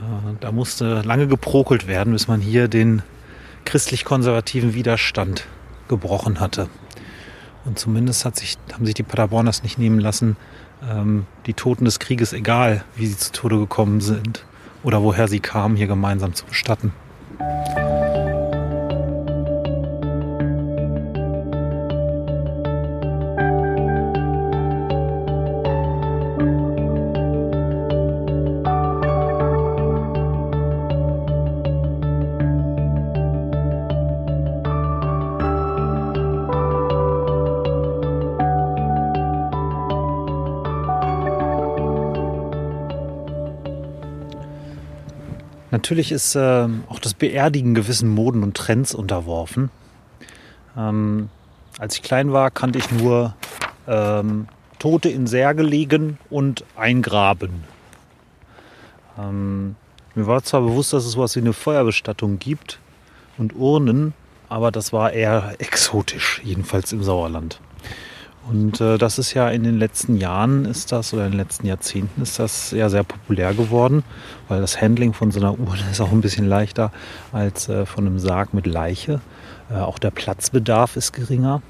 Äh, 0.00 0.34
da 0.40 0.52
musste 0.52 1.00
lange 1.00 1.26
geprokelt 1.26 1.86
werden, 1.86 2.12
bis 2.12 2.28
man 2.28 2.42
hier 2.42 2.68
den 2.68 3.02
christlich-konservativen 3.64 4.74
Widerstand 4.74 5.46
gebrochen 5.88 6.40
hatte. 6.40 6.68
Und 7.64 7.78
zumindest 7.78 8.24
hat 8.24 8.36
sich, 8.36 8.58
haben 8.72 8.84
sich 8.84 8.94
die 8.94 9.02
Paderborners 9.02 9.62
nicht 9.62 9.78
nehmen 9.78 9.98
lassen, 9.98 10.36
ähm, 10.88 11.26
die 11.46 11.54
Toten 11.54 11.84
des 11.84 11.98
Krieges, 11.98 12.32
egal 12.32 12.84
wie 12.96 13.06
sie 13.06 13.16
zu 13.16 13.32
Tode 13.32 13.58
gekommen 13.58 14.00
sind 14.00 14.44
oder 14.82 15.02
woher 15.02 15.28
sie 15.28 15.40
kamen, 15.40 15.76
hier 15.76 15.86
gemeinsam 15.86 16.34
zu 16.34 16.44
bestatten. 16.44 16.92
Natürlich 45.74 46.12
ist 46.12 46.36
äh, 46.36 46.68
auch 46.88 47.00
das 47.00 47.14
Beerdigen 47.14 47.74
gewissen 47.74 48.08
Moden 48.08 48.44
und 48.44 48.56
Trends 48.56 48.94
unterworfen. 48.94 49.70
Ähm, 50.76 51.30
als 51.80 51.96
ich 51.96 52.02
klein 52.04 52.32
war, 52.32 52.52
kannte 52.52 52.78
ich 52.78 52.92
nur 52.92 53.34
ähm, 53.88 54.46
Tote 54.78 55.08
in 55.08 55.26
Särge 55.26 55.64
legen 55.64 56.18
und 56.30 56.64
eingraben. 56.76 57.64
Ähm, 59.18 59.74
mir 60.14 60.28
war 60.28 60.44
zwar 60.44 60.60
bewusst, 60.60 60.92
dass 60.92 61.06
es 61.06 61.10
sowas 61.10 61.34
wie 61.34 61.40
eine 61.40 61.52
Feuerbestattung 61.52 62.38
gibt 62.38 62.78
und 63.36 63.56
Urnen, 63.56 64.14
aber 64.48 64.70
das 64.70 64.92
war 64.92 65.12
eher 65.12 65.56
exotisch, 65.58 66.40
jedenfalls 66.44 66.92
im 66.92 67.02
Sauerland. 67.02 67.58
Und 68.48 68.80
äh, 68.80 68.98
das 68.98 69.18
ist 69.18 69.32
ja 69.32 69.48
in 69.48 69.62
den 69.62 69.78
letzten 69.78 70.16
Jahren 70.16 70.66
ist 70.66 70.92
das 70.92 71.14
oder 71.14 71.24
in 71.24 71.32
den 71.32 71.38
letzten 71.38 71.66
Jahrzehnten 71.66 72.20
ist 72.20 72.38
das 72.38 72.72
ja 72.72 72.90
sehr 72.90 73.02
populär 73.02 73.54
geworden, 73.54 74.04
weil 74.48 74.60
das 74.60 74.80
Handling 74.80 75.14
von 75.14 75.30
so 75.30 75.40
einer 75.40 75.58
Uhr 75.58 75.74
ist 75.90 76.00
auch 76.00 76.12
ein 76.12 76.20
bisschen 76.20 76.46
leichter 76.46 76.92
als 77.32 77.68
äh, 77.68 77.86
von 77.86 78.06
einem 78.06 78.18
Sarg 78.18 78.52
mit 78.52 78.66
Leiche. 78.66 79.20
Äh, 79.70 79.78
auch 79.78 79.98
der 79.98 80.10
Platzbedarf 80.10 80.96
ist 80.96 81.12
geringer. 81.12 81.62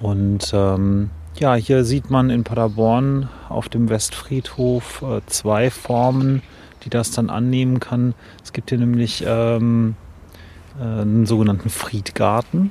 Und 0.00 0.52
ähm, 0.54 1.10
Ja, 1.38 1.54
hier 1.54 1.84
sieht 1.84 2.10
man 2.10 2.30
in 2.30 2.44
Paderborn 2.44 3.28
auf 3.48 3.68
dem 3.68 3.88
Westfriedhof 3.88 5.02
äh, 5.02 5.20
zwei 5.26 5.70
Formen, 5.70 6.42
die 6.84 6.90
das 6.90 7.10
dann 7.10 7.30
annehmen 7.30 7.80
kann. 7.80 8.14
Es 8.44 8.52
gibt 8.52 8.70
hier 8.70 8.78
nämlich 8.78 9.24
ähm, 9.26 9.96
äh, 10.78 10.84
einen 10.84 11.26
sogenannten 11.26 11.68
Friedgarten 11.68 12.70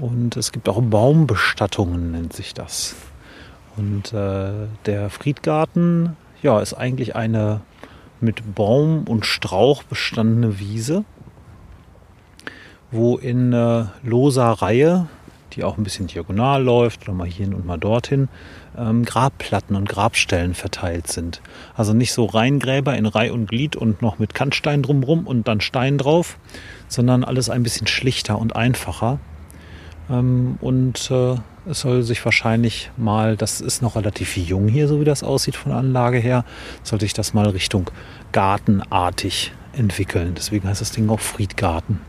und 0.00 0.36
es 0.36 0.52
gibt 0.52 0.68
auch 0.68 0.80
Baumbestattungen, 0.80 2.12
nennt 2.12 2.32
sich 2.32 2.54
das. 2.54 2.96
Und 3.76 4.12
äh, 4.12 4.68
der 4.86 5.10
Friedgarten 5.10 6.16
ja, 6.42 6.60
ist 6.60 6.74
eigentlich 6.74 7.16
eine 7.16 7.60
mit 8.20 8.54
Baum 8.54 9.04
und 9.04 9.24
Strauch 9.24 9.82
bestandene 9.82 10.58
Wiese, 10.58 11.04
wo 12.90 13.16
in 13.16 13.52
äh, 13.52 13.84
loser 14.02 14.50
Reihe, 14.50 15.06
die 15.52 15.64
auch 15.64 15.78
ein 15.78 15.84
bisschen 15.84 16.06
diagonal 16.06 16.62
läuft, 16.62 17.02
oder 17.02 17.12
mal 17.12 17.26
hierhin 17.26 17.54
und 17.54 17.64
mal 17.64 17.78
dorthin, 17.78 18.28
ähm, 18.76 19.04
Grabplatten 19.04 19.74
und 19.74 19.88
Grabstellen 19.88 20.54
verteilt 20.54 21.06
sind. 21.06 21.40
Also 21.74 21.92
nicht 21.92 22.12
so 22.12 22.26
Reingräber 22.26 22.96
in 22.96 23.06
Reih 23.06 23.32
und 23.32 23.46
Glied 23.46 23.76
und 23.76 24.02
noch 24.02 24.18
mit 24.18 24.34
Kantstein 24.34 24.82
drumrum 24.82 25.26
und 25.26 25.48
dann 25.48 25.60
Stein 25.60 25.98
drauf, 25.98 26.38
sondern 26.88 27.24
alles 27.24 27.48
ein 27.50 27.62
bisschen 27.62 27.86
schlichter 27.86 28.38
und 28.38 28.54
einfacher. 28.54 29.18
Ähm, 30.10 30.58
und 30.60 31.10
äh, 31.10 31.36
es 31.66 31.80
soll 31.80 32.02
sich 32.02 32.24
wahrscheinlich 32.24 32.90
mal, 32.96 33.36
das 33.36 33.60
ist 33.60 33.82
noch 33.82 33.96
relativ 33.96 34.36
jung 34.36 34.68
hier, 34.68 34.88
so 34.88 35.00
wie 35.00 35.04
das 35.04 35.22
aussieht 35.22 35.56
von 35.56 35.72
Anlage 35.72 36.18
her, 36.18 36.44
sollte 36.82 37.04
sich 37.04 37.14
das 37.14 37.34
mal 37.34 37.48
Richtung 37.48 37.90
gartenartig 38.32 39.52
entwickeln. 39.72 40.34
Deswegen 40.36 40.68
heißt 40.68 40.80
das 40.80 40.92
Ding 40.92 41.08
auch 41.10 41.20
Friedgarten. 41.20 42.00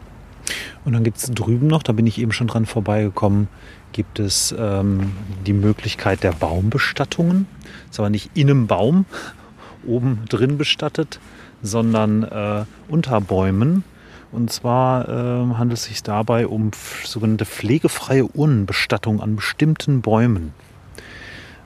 Und 0.84 0.94
dann 0.94 1.04
gibt 1.04 1.18
es 1.18 1.30
drüben 1.32 1.68
noch, 1.68 1.84
da 1.84 1.94
bin 1.94 2.08
ich 2.08 2.18
eben 2.18 2.32
schon 2.32 2.48
dran 2.48 2.66
vorbeigekommen, 2.66 3.48
gibt 3.92 4.20
es 4.20 4.54
ähm, 4.58 5.12
die 5.46 5.54
Möglichkeit 5.54 6.24
der 6.24 6.32
Baumbestattungen. 6.32 7.48
Ist 7.90 8.00
aber 8.00 8.10
nicht 8.10 8.32
in 8.34 8.50
einem 8.50 8.68
Baum 8.68 9.06
oben 9.86 10.24
drin 10.30 10.58
bestattet, 10.58 11.20
sondern 11.62 12.24
äh, 12.24 12.66
unter 12.88 13.22
Bäumen. 13.22 13.84
Und 14.32 14.52
zwar 14.52 15.10
äh, 15.10 15.56
handelt 15.56 15.80
es 15.80 15.86
sich 15.86 16.04
dabei 16.04 16.48
um 16.48 16.72
sogenannte 17.04 17.46
pflegefreie 17.46 18.26
Urnenbestattung 18.26 19.22
an 19.22 19.36
bestimmten 19.36 20.02
Bäumen. 20.02 20.54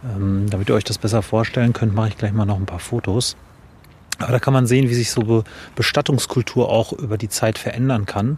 Ähm, 0.03 0.47
damit 0.49 0.69
ihr 0.69 0.75
euch 0.75 0.83
das 0.83 0.97
besser 0.97 1.21
vorstellen 1.21 1.73
könnt, 1.73 1.93
mache 1.93 2.09
ich 2.09 2.17
gleich 2.17 2.33
mal 2.33 2.45
noch 2.45 2.57
ein 2.57 2.65
paar 2.65 2.79
Fotos. 2.79 3.35
Aber 4.17 4.31
da 4.31 4.39
kann 4.39 4.53
man 4.53 4.65
sehen, 4.65 4.89
wie 4.89 4.93
sich 4.93 5.11
so 5.11 5.21
Be 5.21 5.43
Bestattungskultur 5.75 6.69
auch 6.69 6.93
über 6.93 7.17
die 7.17 7.27
Zeit 7.27 7.57
verändern 7.57 8.05
kann 8.05 8.37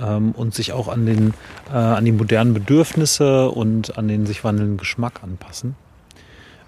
ähm, 0.00 0.32
und 0.32 0.54
sich 0.54 0.72
auch 0.72 0.88
an, 0.88 1.06
den, 1.06 1.34
äh, 1.70 1.76
an 1.76 2.04
die 2.04 2.12
modernen 2.12 2.54
Bedürfnisse 2.54 3.50
und 3.50 3.98
an 3.98 4.08
den 4.08 4.26
sich 4.26 4.42
wandelnden 4.42 4.78
Geschmack 4.78 5.22
anpassen. 5.22 5.76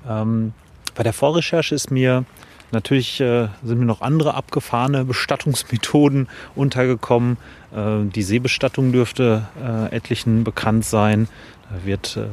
Ähm, 0.08 0.52
bei 0.94 1.02
der 1.02 1.12
Vorrecherche 1.12 1.74
ist 1.74 1.90
mir 1.90 2.24
natürlich 2.72 3.20
äh, 3.20 3.48
sind 3.62 3.78
mir 3.78 3.86
noch 3.86 4.00
andere 4.00 4.34
abgefahrene 4.34 5.04
Bestattungsmethoden 5.04 6.28
untergekommen. 6.54 7.36
Äh, 7.74 8.04
die 8.04 8.22
Seebestattung 8.22 8.92
dürfte 8.92 9.46
äh, 9.62 9.94
etlichen 9.94 10.44
bekannt 10.44 10.84
sein. 10.84 11.28
Da 11.70 11.86
wird 11.86 12.16
äh, 12.16 12.26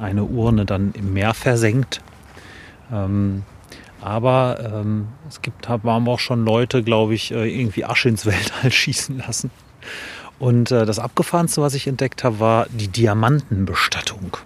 eine 0.00 0.24
Urne 0.24 0.64
dann 0.64 0.92
im 0.92 1.12
Meer 1.12 1.34
versenkt. 1.34 2.00
Ähm, 2.92 3.44
aber 4.00 4.58
ähm, 4.74 5.08
es 5.28 5.42
gibt, 5.42 5.68
haben 5.68 6.08
auch 6.08 6.18
schon 6.18 6.44
Leute, 6.44 6.82
glaube 6.82 7.14
ich, 7.14 7.32
äh, 7.32 7.48
irgendwie 7.48 7.84
Asche 7.84 8.08
ins 8.08 8.26
Weltall 8.26 8.70
schießen 8.72 9.18
lassen. 9.18 9.50
Und 10.38 10.72
äh, 10.72 10.84
das 10.86 10.98
Abgefahrenste, 10.98 11.62
was 11.62 11.74
ich 11.74 11.86
entdeckt 11.86 12.24
habe, 12.24 12.40
war 12.40 12.66
die 12.70 12.88
Diamantenbestattung. 12.88 14.36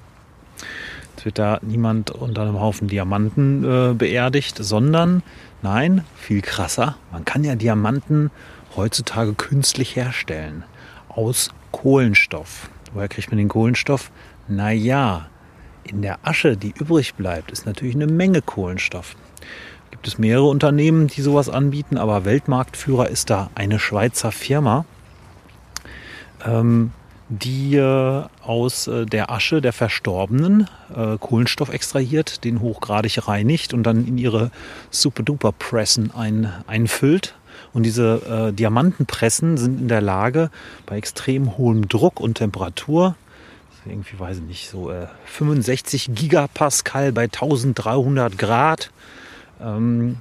Wird 1.27 1.41
da 1.41 1.59
niemand 1.61 2.13
unter 2.13 2.43
einem 2.43 2.61
Haufen 2.61 2.87
Diamanten 2.87 3.65
äh, 3.65 3.95
beerdigt, 3.95 4.59
sondern, 4.61 5.25
nein, 5.61 6.05
viel 6.15 6.41
krasser, 6.41 6.95
man 7.11 7.25
kann 7.25 7.43
ja 7.43 7.57
Diamanten 7.57 8.31
heutzutage 8.77 9.35
künstlich 9.35 9.97
herstellen. 9.97 10.63
Aus 11.09 11.51
Kohlenstoff. 11.73 12.71
Woher 12.95 13.09
kriegt 13.09 13.33
man 13.33 13.39
den 13.39 13.49
Kohlenstoff? 13.49 14.13
Naja, 14.47 15.27
in 15.83 16.01
der 16.01 16.21
Asche, 16.23 16.57
die 16.57 16.73
übrig 16.79 17.15
bleibt, 17.15 17.51
ist 17.51 17.67
natürlich 17.67 17.97
eine 17.97 18.07
Menge 18.07 18.41
Kohlenstoff 18.41 19.17
gibt 19.91 20.07
es 20.07 20.19
mehrere 20.19 20.47
Unternehmen, 20.47 21.07
die 21.07 21.23
sowas 21.23 21.49
anbieten, 21.49 21.97
aber 21.97 22.25
Weltmarktführer 22.25 23.09
ist 23.09 23.31
da 23.31 23.51
eine 23.55 23.79
Schweizer 23.79 24.31
Firma, 24.31 24.85
ähm, 26.45 26.93
die 27.29 27.77
aus 28.43 28.87
äh, 28.87 29.05
der 29.07 29.31
Asche 29.31 29.61
der 29.61 29.73
Verstorbenen 29.73 30.69
äh, 30.95 31.17
Kohlenstoff 31.19 31.71
extrahiert, 31.71 32.45
den 32.45 32.61
hochgradig 32.61 33.27
reinigt 33.27 33.75
und 33.75 33.83
dann 33.83 34.07
in 34.07 34.19
ihre 34.19 34.51
Super-Duper-Pressen 34.91 36.13
ein, 36.13 36.53
einfüllt. 36.67 37.35
Und 37.73 37.83
diese 37.83 38.49
äh, 38.49 38.53
Diamantenpressen 38.53 39.57
sind 39.57 39.81
in 39.81 39.89
der 39.89 40.01
Lage, 40.01 40.51
bei 40.87 40.97
extrem 40.97 41.57
hohem 41.59 41.89
Druck 41.89 42.21
und 42.21 42.35
Temperatur, 42.35 43.17
irgendwie 43.85 44.19
weiß 44.19 44.39
ich 44.39 44.43
nicht, 44.45 44.71
so 44.71 44.93
65 45.27 46.09
äh, 46.09 46.13
Gigapascal 46.13 47.13
bei 47.13 47.25
1300 47.25 48.39
Grad, 48.39 48.91
ähm, 49.61 50.17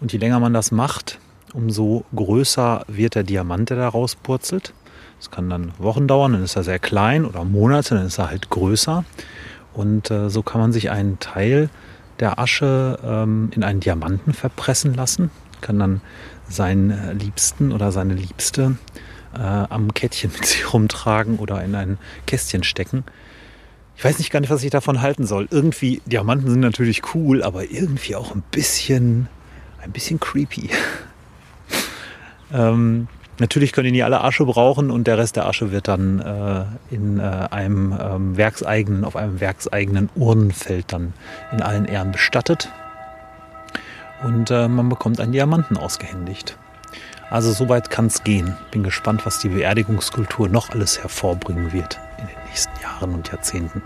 und 0.00 0.12
je 0.12 0.18
länger 0.18 0.40
man 0.40 0.54
das 0.54 0.70
macht, 0.70 1.18
umso 1.52 2.04
größer 2.14 2.84
wird 2.88 3.14
der 3.14 3.24
Diamant, 3.24 3.70
der 3.70 3.78
da 3.78 3.88
rauspurzelt. 3.88 4.72
Das 5.18 5.30
kann 5.30 5.50
dann 5.50 5.72
Wochen 5.78 6.06
dauern, 6.06 6.32
dann 6.32 6.44
ist 6.44 6.56
er 6.56 6.64
sehr 6.64 6.78
klein 6.78 7.24
oder 7.24 7.44
Monate, 7.44 7.96
dann 7.96 8.06
ist 8.06 8.18
er 8.18 8.30
halt 8.30 8.50
größer. 8.50 9.04
Und 9.74 10.10
äh, 10.10 10.30
so 10.30 10.42
kann 10.42 10.60
man 10.60 10.72
sich 10.72 10.90
einen 10.90 11.18
Teil 11.18 11.70
der 12.20 12.38
Asche 12.38 12.98
ähm, 13.04 13.50
in 13.54 13.62
einen 13.62 13.80
Diamanten 13.80 14.32
verpressen 14.32 14.94
lassen, 14.94 15.30
kann 15.60 15.78
dann 15.78 16.00
seinen 16.48 16.90
äh, 16.90 17.12
Liebsten 17.12 17.72
oder 17.72 17.92
seine 17.92 18.14
Liebste 18.14 18.76
äh, 19.34 19.38
am 19.38 19.92
Kettchen 19.94 20.32
mit 20.34 20.46
sich 20.46 20.72
rumtragen 20.72 21.38
oder 21.38 21.62
in 21.62 21.74
ein 21.74 21.98
Kästchen 22.26 22.64
stecken 22.64 23.04
ich 23.98 24.04
weiß 24.04 24.18
nicht 24.18 24.30
gar 24.30 24.38
nicht, 24.38 24.50
was 24.50 24.62
ich 24.62 24.70
davon 24.70 25.02
halten 25.02 25.26
soll. 25.26 25.48
Irgendwie, 25.50 26.00
Diamanten 26.06 26.48
sind 26.48 26.60
natürlich 26.60 27.02
cool, 27.14 27.42
aber 27.42 27.68
irgendwie 27.68 28.14
auch 28.14 28.32
ein 28.32 28.44
bisschen, 28.52 29.26
ein 29.82 29.90
bisschen 29.90 30.20
creepy. 30.20 30.70
ähm, 32.52 33.08
natürlich 33.38 33.72
können 33.72 33.92
die 33.92 34.02
alle 34.02 34.22
Asche 34.22 34.44
brauchen 34.44 34.90
und 34.90 35.06
der 35.06 35.18
Rest 35.18 35.36
der 35.36 35.46
Asche 35.46 35.72
wird 35.72 35.88
dann 35.88 36.20
äh, 36.20 36.94
in 36.94 37.18
äh, 37.18 37.22
einem 37.22 37.96
ähm, 38.00 38.36
werkseigenen, 38.36 39.04
auf 39.04 39.16
einem 39.16 39.40
werkseigenen 39.40 40.08
Urnenfeld 40.14 40.92
dann 40.92 41.12
in 41.52 41.62
allen 41.62 41.84
Ehren 41.84 42.12
bestattet. 42.12 42.70
Und 44.22 44.50
äh, 44.50 44.68
man 44.68 44.88
bekommt 44.88 45.20
einen 45.20 45.32
Diamanten 45.32 45.76
ausgehändigt. 45.76 46.56
Also 47.30 47.52
soweit 47.52 47.90
kann 47.90 48.06
es 48.06 48.24
gehen. 48.24 48.56
Bin 48.70 48.82
gespannt, 48.82 49.26
was 49.26 49.38
die 49.38 49.50
Beerdigungskultur 49.50 50.48
noch 50.48 50.70
alles 50.70 51.02
hervorbringen 51.02 51.72
wird 51.72 51.98
in 52.18 52.26
den 52.26 52.36
nächsten 52.48 52.72
Jahren 52.82 53.14
und 53.14 53.28
Jahrzehnten. 53.28 53.82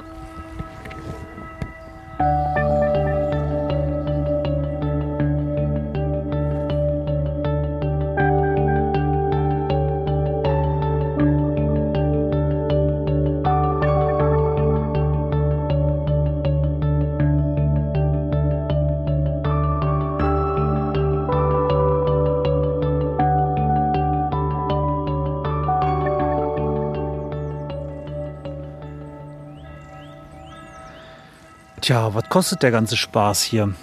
Tja, 31.83 32.14
was 32.14 32.29
kostet 32.29 32.62
der 32.62 32.71
ganze 32.71 32.97
Spaß 32.97 33.42
hier? 33.42 33.75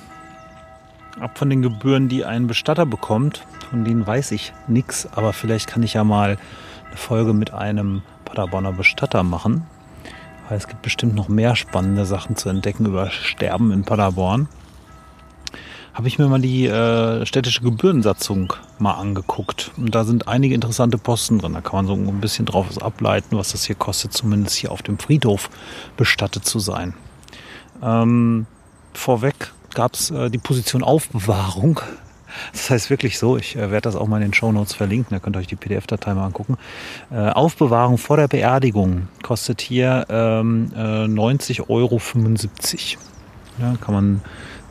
Ab 1.20 1.38
von 1.38 1.50
den 1.50 1.62
Gebühren, 1.62 2.08
die 2.08 2.24
ein 2.24 2.48
Bestatter 2.48 2.86
bekommt, 2.86 3.46
von 3.70 3.84
denen 3.84 4.08
weiß 4.08 4.32
ich 4.32 4.54
nichts, 4.70 5.06
aber 5.12 5.34
vielleicht 5.34 5.68
kann 5.68 5.84
ich 5.84 5.96
ja 5.96 6.06
mal 6.06 6.38
eine 6.88 6.96
Folge 6.96 7.34
mit 7.34 7.54
einem 7.54 8.02
Paderborner 8.24 8.72
Bestatter 8.72 9.24
machen. 9.24 9.68
Weil 10.48 10.58
es 10.58 10.70
gibt 10.70 10.82
bestimmt 10.82 11.14
noch 11.14 11.28
mehr 11.28 11.58
spannende 11.58 12.06
Sachen 12.06 12.38
zu 12.38 12.48
entdecken 12.48 12.86
über 12.86 13.10
Sterben 13.10 13.74
in 13.74 13.84
Paderborn. 13.84 14.48
Habe 15.94 16.08
ich 16.08 16.18
mir 16.18 16.30
mal 16.30 16.40
die 16.40 16.68
äh, 16.68 17.26
städtische 17.26 17.64
Gebührensatzung 17.64 18.54
mal 18.78 18.94
angeguckt. 18.94 19.72
Und 19.76 19.94
da 19.94 20.06
sind 20.06 20.26
einige 20.30 20.56
interessante 20.56 20.98
Posten 20.98 21.40
drin. 21.40 21.52
Da 21.52 21.60
kann 21.60 21.86
man 21.86 21.88
so 21.88 21.96
ein 21.96 22.22
bisschen 22.22 22.46
drauf 22.46 22.82
ableiten, 22.82 23.36
was 23.36 23.52
das 23.52 23.66
hier 23.66 23.76
kostet, 23.76 24.14
zumindest 24.14 24.56
hier 24.56 24.72
auf 24.72 24.84
dem 24.84 24.98
Friedhof 24.98 25.50
bestattet 25.98 26.46
zu 26.46 26.60
sein. 26.60 26.94
Ähm, 27.82 28.46
vorweg 28.94 29.54
gab 29.74 29.94
es 29.94 30.12
äh, 30.12 30.30
die 30.30 30.38
Position 30.38 30.84
Aufbewahrung. 30.84 31.80
Das 32.54 32.70
heißt 32.70 32.90
wirklich 32.92 33.18
so, 33.18 33.38
ich 33.38 33.56
äh, 33.56 33.72
werde 33.72 33.82
das 33.82 33.96
auch 33.96 34.08
mal 34.08 34.18
in 34.18 34.30
den 34.30 34.34
Show 34.36 34.52
Notes 34.52 34.74
verlinken, 34.74 35.10
da 35.10 35.20
könnt 35.20 35.36
ihr 35.36 35.40
euch 35.40 35.48
die 35.48 35.56
PDF-Datei 35.56 36.14
mal 36.14 36.28
angucken. 36.28 36.58
Äh, 37.12 37.30
Aufbewahrung 37.32 37.98
vor 37.98 38.18
der 38.18 38.28
Beerdigung 38.28 39.08
kostet 39.24 39.62
hier 39.62 40.06
ähm, 40.10 40.72
äh, 40.76 41.06
90,75 41.06 41.68
Euro. 41.70 42.00
Ja, 43.60 43.76
kann 43.82 43.94
man 43.96 44.22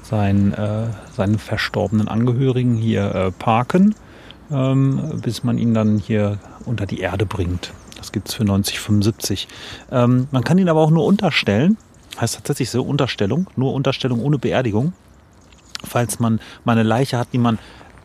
seinen, 0.02 0.54
äh, 0.54 0.86
seinen 1.14 1.38
verstorbenen 1.38 2.08
Angehörigen 2.08 2.76
hier 2.76 3.14
äh, 3.14 3.32
parken, 3.32 3.94
ähm, 4.50 5.20
bis 5.22 5.42
man 5.42 5.58
ihn 5.58 5.74
dann 5.74 5.98
hier 5.98 6.38
unter 6.64 6.86
die 6.86 7.00
Erde 7.00 7.26
bringt. 7.26 7.72
Das 7.96 8.12
gibt 8.12 8.28
es 8.28 8.34
für 8.34 8.44
90,75. 8.44 9.48
Ähm, 9.90 10.28
man 10.30 10.44
kann 10.44 10.58
ihn 10.58 10.68
aber 10.68 10.80
auch 10.80 10.90
nur 10.90 11.04
unterstellen. 11.04 11.76
Heißt 12.20 12.34
tatsächlich 12.34 12.70
so 12.70 12.82
Unterstellung, 12.82 13.46
nur 13.56 13.72
Unterstellung 13.74 14.20
ohne 14.20 14.38
Beerdigung 14.38 14.92
falls 15.84 16.18
man 16.18 16.40
mal 16.64 16.72
eine 16.72 16.82
Leiche 16.82 17.18
hat, 17.18 17.28
die 17.32 17.38
man 17.38 17.58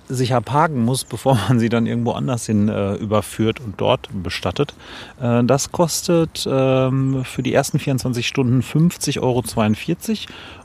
sicher 0.10 0.42
parken 0.42 0.84
muss, 0.84 1.04
bevor 1.10 1.36
man 1.48 1.60
sie 1.60 1.70
dann 1.70 1.86
irgendwo 1.86 2.12
anders 2.12 2.46
hin 2.46 2.68
äh, 2.68 2.96
überführt 2.96 3.60
und 3.62 3.80
dort 3.80 4.10
bestattet. 4.12 4.74
Äh, 5.22 5.44
das 5.44 5.72
kostet 5.72 6.48
ähm, 6.50 7.24
für 7.24 7.42
die 7.42 7.54
ersten 7.54 7.80
24 7.80 8.28
Stunden 8.28 8.62
50,42 8.62 9.20
Euro 9.22 9.44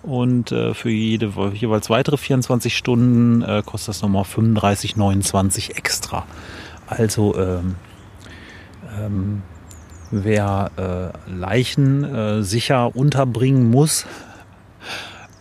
und 0.02 0.52
äh, 0.52 0.74
für 0.74 0.90
jede 0.90 1.32
jeweils 1.54 1.88
weitere 1.88 2.16
24 2.16 2.76
Stunden 2.76 3.42
äh, 3.42 3.62
kostet 3.64 3.90
das 3.90 4.02
nochmal 4.02 4.24
35,29 4.24 5.76
extra. 5.76 6.26
Also 6.88 7.36
ähm, 7.36 7.76
ähm, 8.98 9.42
wer 10.10 10.70
äh, 11.26 11.30
Leichen 11.30 12.04
äh, 12.04 12.42
sicher 12.42 12.94
unterbringen 12.96 13.70
muss, 13.70 14.06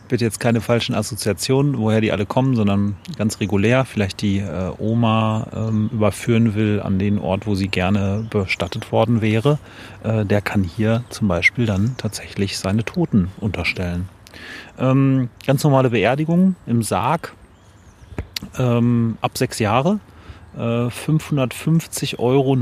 bitte 0.08 0.26
jetzt 0.26 0.40
keine 0.40 0.62
falschen 0.62 0.96
Assoziationen, 0.96 1.78
woher 1.78 2.02
die 2.02 2.12
alle 2.12 2.26
kommen, 2.26 2.56
sondern 2.56 2.96
ganz 3.18 3.40
regulär 3.40 3.86
vielleicht 3.86 4.22
die 4.22 4.40
äh, 4.40 4.72
Oma 4.78 5.48
ähm, 5.54 5.90
überführen 5.92 6.56
will 6.56 6.82
an 6.82 7.00
den 7.00 7.20
Ort, 7.20 7.46
wo 7.46 7.56
sie 7.56 7.68
gerne 7.68 8.26
bestattet 8.30 8.92
worden 8.92 9.22
wäre, 9.22 9.60
äh, 10.04 10.26
der 10.26 10.42
kann 10.42 10.64
hier 10.64 11.04
zum 11.10 11.28
Beispiel 11.28 11.66
dann 11.66 11.96
tatsächlich 11.98 12.58
seine 12.58 12.84
Toten 12.84 13.30
unterstellen. 13.40 14.10
Ähm, 14.80 15.30
ganz 15.46 15.64
normale 15.64 15.90
Beerdigung 15.90 16.56
im 16.66 16.84
Sarg 16.84 17.34
ähm, 18.58 19.18
ab 19.22 19.38
sechs 19.38 19.60
Jahre, 19.60 20.00
äh, 20.56 20.88
550,89 20.88 22.20
Euro. 22.20 22.56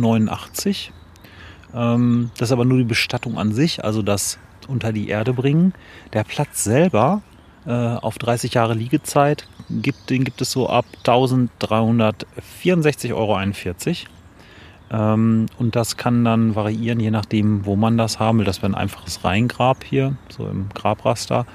Ähm, 1.75 2.31
das 2.37 2.49
ist 2.49 2.53
aber 2.53 2.65
nur 2.65 2.77
die 2.77 2.85
Bestattung 2.85 3.37
an 3.37 3.51
sich, 3.51 3.83
also 3.83 4.01
das 4.01 4.39
unter 4.67 4.91
die 4.93 5.09
Erde 5.09 5.33
bringen. 5.33 5.73
Der 6.13 6.23
Platz 6.23 6.63
selber 6.63 7.21
äh, 7.65 7.71
auf 7.71 8.17
30 8.17 8.53
Jahre 8.53 8.73
Liegezeit. 8.73 9.45
Gibt, 9.69 10.09
den 10.09 10.23
gibt 10.23 10.41
es 10.41 10.51
so 10.51 10.69
ab 10.69 10.85
1364,41 11.03 13.13
Euro. 13.13 13.37
Ähm, 14.91 15.47
und 15.57 15.75
das 15.75 15.97
kann 15.97 16.23
dann 16.23 16.53
variieren, 16.55 16.99
je 16.99 17.09
nachdem, 17.11 17.65
wo 17.65 17.75
man 17.75 17.97
das 17.97 18.19
haben 18.19 18.39
will. 18.39 18.45
Das 18.45 18.61
wäre 18.61 18.71
ein 18.71 18.75
einfaches 18.75 19.23
Reingrab 19.23 19.83
hier, 19.83 20.15
so 20.29 20.47
im 20.47 20.69
Grabraster. 20.73 21.45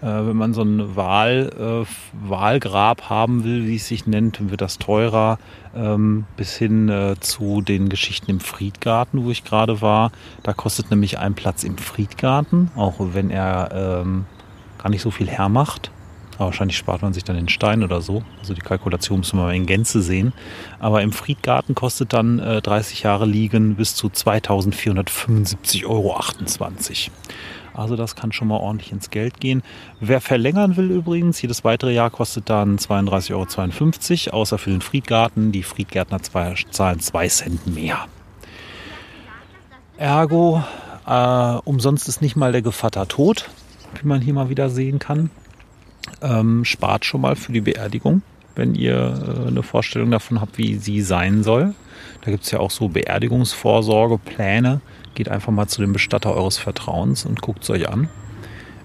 Äh, 0.00 0.06
wenn 0.06 0.36
man 0.36 0.54
so 0.54 0.62
ein 0.62 0.96
Wahl, 0.96 1.50
äh, 1.58 2.28
Wahlgrab 2.28 3.10
haben 3.10 3.44
will, 3.44 3.66
wie 3.66 3.76
es 3.76 3.88
sich 3.88 4.06
nennt, 4.06 4.50
wird 4.50 4.60
das 4.60 4.78
teurer. 4.78 5.38
Ähm, 5.74 6.24
bis 6.36 6.56
hin 6.56 6.88
äh, 6.88 7.16
zu 7.20 7.60
den 7.62 7.88
Geschichten 7.88 8.30
im 8.30 8.40
Friedgarten, 8.40 9.24
wo 9.24 9.30
ich 9.30 9.44
gerade 9.44 9.80
war. 9.80 10.12
Da 10.42 10.52
kostet 10.52 10.90
nämlich 10.90 11.18
ein 11.18 11.34
Platz 11.34 11.64
im 11.64 11.78
Friedgarten, 11.78 12.70
auch 12.76 12.94
wenn 12.98 13.30
er 13.30 14.00
ähm, 14.02 14.26
gar 14.78 14.90
nicht 14.90 15.02
so 15.02 15.10
viel 15.10 15.28
hermacht. 15.28 15.90
Aber 16.36 16.46
wahrscheinlich 16.46 16.76
spart 16.76 17.02
man 17.02 17.12
sich 17.12 17.24
dann 17.24 17.34
den 17.34 17.48
Stein 17.48 17.82
oder 17.82 18.00
so. 18.00 18.22
Also 18.38 18.54
die 18.54 18.60
Kalkulation 18.60 19.18
müssen 19.18 19.40
wir 19.40 19.46
mal 19.46 19.56
in 19.56 19.66
Gänze 19.66 20.00
sehen. 20.00 20.32
Aber 20.78 21.02
im 21.02 21.10
Friedgarten 21.10 21.74
kostet 21.74 22.12
dann 22.12 22.38
äh, 22.38 22.62
30 22.62 23.02
Jahre 23.02 23.26
liegen 23.26 23.74
bis 23.74 23.96
zu 23.96 24.06
2475,28 24.06 25.86
Euro. 25.86 26.16
Also 27.74 27.96
das 27.96 28.16
kann 28.16 28.32
schon 28.32 28.48
mal 28.48 28.56
ordentlich 28.56 28.92
ins 28.92 29.10
Geld 29.10 29.40
gehen. 29.40 29.62
Wer 30.00 30.20
verlängern 30.20 30.76
will 30.76 30.90
übrigens, 30.90 31.40
jedes 31.40 31.64
weitere 31.64 31.92
Jahr 31.92 32.10
kostet 32.10 32.50
dann 32.50 32.78
32,52 32.78 34.28
Euro, 34.28 34.40
außer 34.40 34.58
für 34.58 34.70
den 34.70 34.80
Friedgarten. 34.80 35.52
Die 35.52 35.62
Friedgärtner 35.62 36.20
zahlen 36.22 37.00
2 37.00 37.28
Cent 37.28 37.66
mehr. 37.66 38.06
Ergo, 39.96 40.62
äh, 41.06 41.58
umsonst 41.64 42.08
ist 42.08 42.22
nicht 42.22 42.36
mal 42.36 42.52
der 42.52 42.62
Gevatter 42.62 43.08
tot 43.08 43.48
wie 43.94 44.06
man 44.06 44.20
hier 44.20 44.34
mal 44.34 44.48
wieder 44.48 44.70
sehen 44.70 44.98
kann. 44.98 45.30
Ähm, 46.20 46.64
spart 46.64 47.04
schon 47.04 47.20
mal 47.20 47.36
für 47.36 47.52
die 47.52 47.60
Beerdigung, 47.60 48.22
wenn 48.58 48.74
ihr 48.74 49.44
äh, 49.46 49.48
eine 49.48 49.62
Vorstellung 49.62 50.10
davon 50.10 50.40
habt, 50.40 50.58
wie 50.58 50.74
sie 50.76 51.00
sein 51.00 51.42
soll. 51.42 51.74
Da 52.22 52.30
gibt 52.30 52.44
es 52.44 52.50
ja 52.50 52.58
auch 52.58 52.70
so 52.70 52.88
Beerdigungsvorsorgepläne. 52.88 54.80
Geht 55.14 55.30
einfach 55.30 55.52
mal 55.52 55.68
zu 55.68 55.80
dem 55.80 55.92
Bestatter 55.92 56.34
eures 56.34 56.58
Vertrauens 56.58 57.24
und 57.24 57.40
guckt 57.40 57.62
es 57.62 57.70
euch 57.70 57.88
an. 57.88 58.08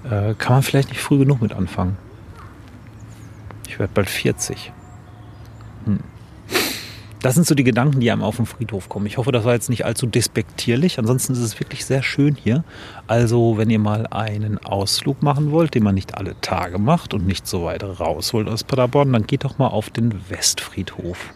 Äh, 0.03 0.35
kann 0.35 0.53
man 0.53 0.63
vielleicht 0.63 0.89
nicht 0.89 1.01
früh 1.01 1.17
genug 1.17 1.41
mit 1.41 1.53
anfangen. 1.53 1.97
Ich 3.67 3.79
werde 3.79 3.91
bald 3.93 4.09
40. 4.09 4.71
Hm. 5.85 5.99
Das 7.23 7.35
sind 7.35 7.47
so 7.47 7.55
die 7.55 7.63
Gedanken, 7.63 8.01
die 8.01 8.11
einem 8.11 8.21
auf 8.21 8.35
dem 8.35 8.45
Friedhof 8.45 8.89
kommen. 8.89 9.05
Ich 9.05 9.17
hoffe, 9.17 9.31
das 9.31 9.45
war 9.45 9.53
jetzt 9.53 9.69
nicht 9.69 9.85
allzu 9.85 10.07
despektierlich. 10.07 10.99
Ansonsten 10.99 11.31
ist 11.31 11.39
es 11.39 11.57
wirklich 11.57 11.85
sehr 11.85 12.03
schön 12.03 12.35
hier. 12.35 12.65
Also, 13.07 13.57
wenn 13.57 13.69
ihr 13.69 13.79
mal 13.79 14.07
einen 14.07 14.57
Ausflug 14.57 15.23
machen 15.23 15.51
wollt, 15.51 15.73
den 15.73 15.83
man 15.83 15.95
nicht 15.95 16.15
alle 16.15 16.35
Tage 16.41 16.79
macht 16.79 17.13
und 17.13 17.25
nicht 17.25 17.47
so 17.47 17.63
weit 17.63 17.81
raus 17.85 18.33
wollt 18.33 18.49
aus 18.49 18.65
Paderborn, 18.65 19.13
dann 19.13 19.25
geht 19.25 19.45
doch 19.45 19.57
mal 19.57 19.67
auf 19.67 19.89
den 19.89 20.29
Westfriedhof. 20.29 21.33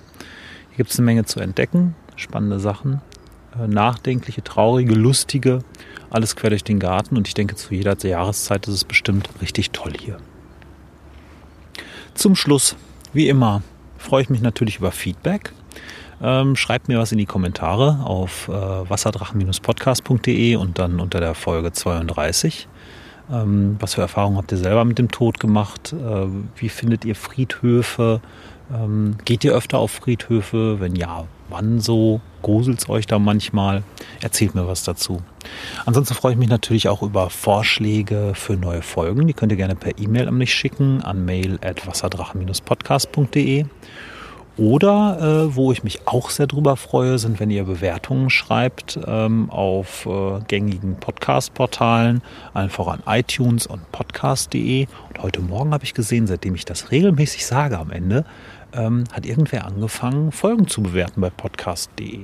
Hier 0.71 0.75
gibt 0.75 0.89
es 0.89 0.99
eine 0.99 1.05
Menge 1.05 1.23
zu 1.23 1.39
entdecken, 1.39 1.95
spannende 2.17 2.59
Sachen, 2.59 2.99
äh, 3.57 3.65
nachdenkliche, 3.65 4.43
traurige, 4.43 4.93
lustige, 4.93 5.59
alles 6.09 6.35
quer 6.35 6.49
durch 6.49 6.65
den 6.65 6.79
Garten. 6.79 7.15
Und 7.15 7.29
ich 7.29 7.33
denke, 7.33 7.55
zu 7.55 7.73
jeder 7.73 7.97
Jahreszeit 7.97 8.67
ist 8.67 8.73
es 8.73 8.83
bestimmt 8.83 9.29
richtig 9.41 9.71
toll 9.71 9.93
hier. 9.97 10.17
Zum 12.13 12.35
Schluss, 12.35 12.75
wie 13.13 13.29
immer, 13.29 13.61
freue 13.97 14.23
ich 14.23 14.29
mich 14.29 14.41
natürlich 14.41 14.79
über 14.79 14.91
Feedback. 14.91 15.53
Ähm, 16.21 16.55
schreibt 16.55 16.87
mir 16.87 16.97
was 16.97 17.11
in 17.11 17.17
die 17.17 17.25
Kommentare 17.25 17.99
auf 18.03 18.47
äh, 18.47 18.51
wasserdrachen-podcast.de 18.51 20.55
und 20.55 20.79
dann 20.79 20.99
unter 20.99 21.19
der 21.19 21.35
Folge 21.35 21.71
32. 21.71 22.67
Ähm, 23.31 23.75
was 23.79 23.95
für 23.95 24.01
Erfahrungen 24.01 24.37
habt 24.37 24.51
ihr 24.51 24.57
selber 24.57 24.85
mit 24.85 24.97
dem 24.97 25.11
Tod 25.11 25.39
gemacht? 25.39 25.93
Äh, 25.93 26.27
wie 26.55 26.69
findet 26.69 27.05
ihr 27.05 27.15
Friedhöfe? 27.15 28.21
Ähm, 28.73 29.17
geht 29.25 29.43
ihr 29.43 29.53
öfter 29.53 29.77
auf 29.77 29.91
Friedhöfe? 29.91 30.79
Wenn 30.79 30.95
ja, 30.95 31.25
wann 31.49 31.79
so? 31.79 32.21
Gruselt 32.41 32.79
es 32.79 32.89
euch 32.89 33.05
da 33.05 33.19
manchmal? 33.19 33.83
Erzählt 34.21 34.55
mir 34.55 34.67
was 34.67 34.83
dazu. 34.83 35.21
Ansonsten 35.85 36.15
freue 36.15 36.33
ich 36.33 36.37
mich 36.37 36.49
natürlich 36.49 36.87
auch 36.87 37.01
über 37.01 37.29
Vorschläge 37.29 38.31
für 38.33 38.53
neue 38.53 38.81
Folgen. 38.81 39.27
Die 39.27 39.33
könnt 39.33 39.51
ihr 39.51 39.57
gerne 39.57 39.75
per 39.75 39.97
E-Mail 39.97 40.29
an 40.29 40.37
mich 40.37 40.53
schicken 40.53 41.01
an 41.01 41.25
mail 41.25 41.59
at 41.61 41.85
wasserdrachen-podcast.de. 41.85 43.65
Oder 44.57 45.19
äh, 45.49 45.55
wo 45.55 45.71
ich 45.71 45.83
mich 45.83 46.07
auch 46.07 46.31
sehr 46.31 46.47
drüber 46.47 46.77
freue, 46.77 47.19
sind, 47.19 47.39
wenn 47.39 47.51
ihr 47.51 47.63
Bewertungen 47.63 48.31
schreibt 48.31 48.99
ähm, 49.05 49.51
auf 49.51 50.07
äh, 50.07 50.39
gängigen 50.47 50.95
Podcast-Portalen, 50.95 52.23
einfach 52.55 52.87
an 52.87 53.03
iTunes 53.05 53.67
und 53.67 53.91
podcast.de. 53.91 54.87
Und 55.09 55.21
heute 55.21 55.41
Morgen 55.41 55.73
habe 55.73 55.83
ich 55.83 55.93
gesehen, 55.93 56.25
seitdem 56.25 56.55
ich 56.55 56.65
das 56.65 56.89
regelmäßig 56.89 57.45
sage 57.45 57.77
am 57.77 57.91
Ende, 57.91 58.25
ähm, 58.73 59.03
hat 59.13 59.27
irgendwer 59.27 59.65
angefangen, 59.65 60.31
Folgen 60.31 60.67
zu 60.67 60.81
bewerten 60.81 61.21
bei 61.21 61.29
podcast.de. 61.29 62.21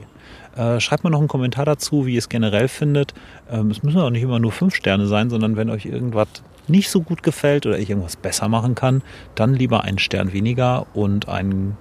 Äh, 0.56 0.80
schreibt 0.80 1.04
mir 1.04 1.12
noch 1.12 1.20
einen 1.20 1.28
Kommentar 1.28 1.66
dazu, 1.66 2.08
wie 2.08 2.14
ihr 2.14 2.20
es 2.20 2.30
generell 2.30 2.68
findet. 2.68 3.14
Ähm, 3.52 3.70
es 3.70 3.84
müssen 3.84 4.00
auch 4.00 4.10
nicht 4.10 4.24
immer 4.24 4.40
nur 4.40 4.52
fünf 4.52 4.74
Sterne 4.74 5.06
sein, 5.06 5.30
sondern 5.30 5.56
wenn 5.56 5.70
euch 5.70 5.86
irgendwas 5.86 6.30
nicht 6.68 6.90
so 6.90 7.02
gut 7.02 7.22
gefällt 7.22 7.68
oder 7.68 7.78
ich 7.78 7.92
irgendwas 7.92 8.16
besser 8.16 8.48
machen 8.48 8.74
kann, 8.74 9.04
dann 9.36 9.54
lieber 9.54 9.84
einen 9.84 10.00
Stern 10.00 10.34
weniger 10.34 10.88
und 10.96 11.30
einen 11.30 11.78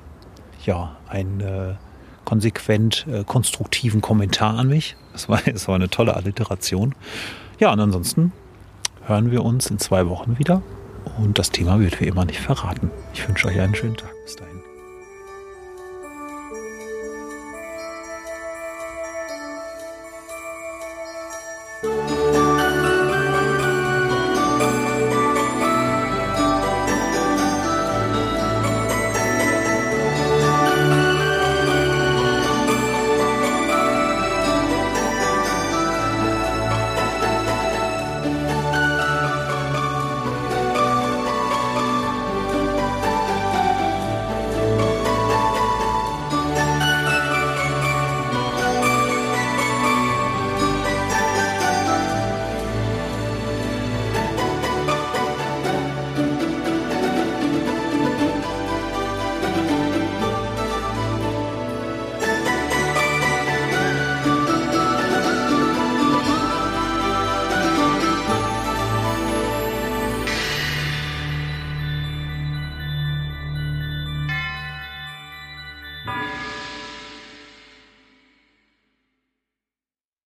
ja, 0.67 0.97
einen 1.09 1.41
äh, 1.41 1.75
konsequent 2.25 3.07
äh, 3.09 3.25
konstruktiven 3.25 4.01
Kommentar 4.01 4.59
an 4.59 4.69
mich. 4.69 4.97
Das 5.13 5.29
war, 5.29 5.41
das 5.47 5.69
war 5.69 5.75
eine 5.75 5.89
tolle 5.89 6.17
Alliteration. 6.17 6.95
Ja, 7.59 7.73
und 7.73 7.81
ansonsten 7.81 8.33
hören 9.07 9.31
wir 9.31 9.45
uns 9.45 9.67
in 9.67 9.79
zwei 9.79 10.09
Wochen 10.09 10.39
wieder. 10.39 10.63
Und 11.19 11.39
das 11.39 11.51
Thema 11.51 11.81
wird 11.81 12.01
wie 12.01 12.07
immer 12.07 12.25
nicht 12.25 12.41
verraten. 12.41 12.91
Ich 13.13 13.27
wünsche 13.27 13.49
euch 13.49 13.61
einen 13.61 13.75
schönen 13.75 13.97
Tag. 13.97 14.13
Bis 14.25 14.37
dahin. 14.37 14.52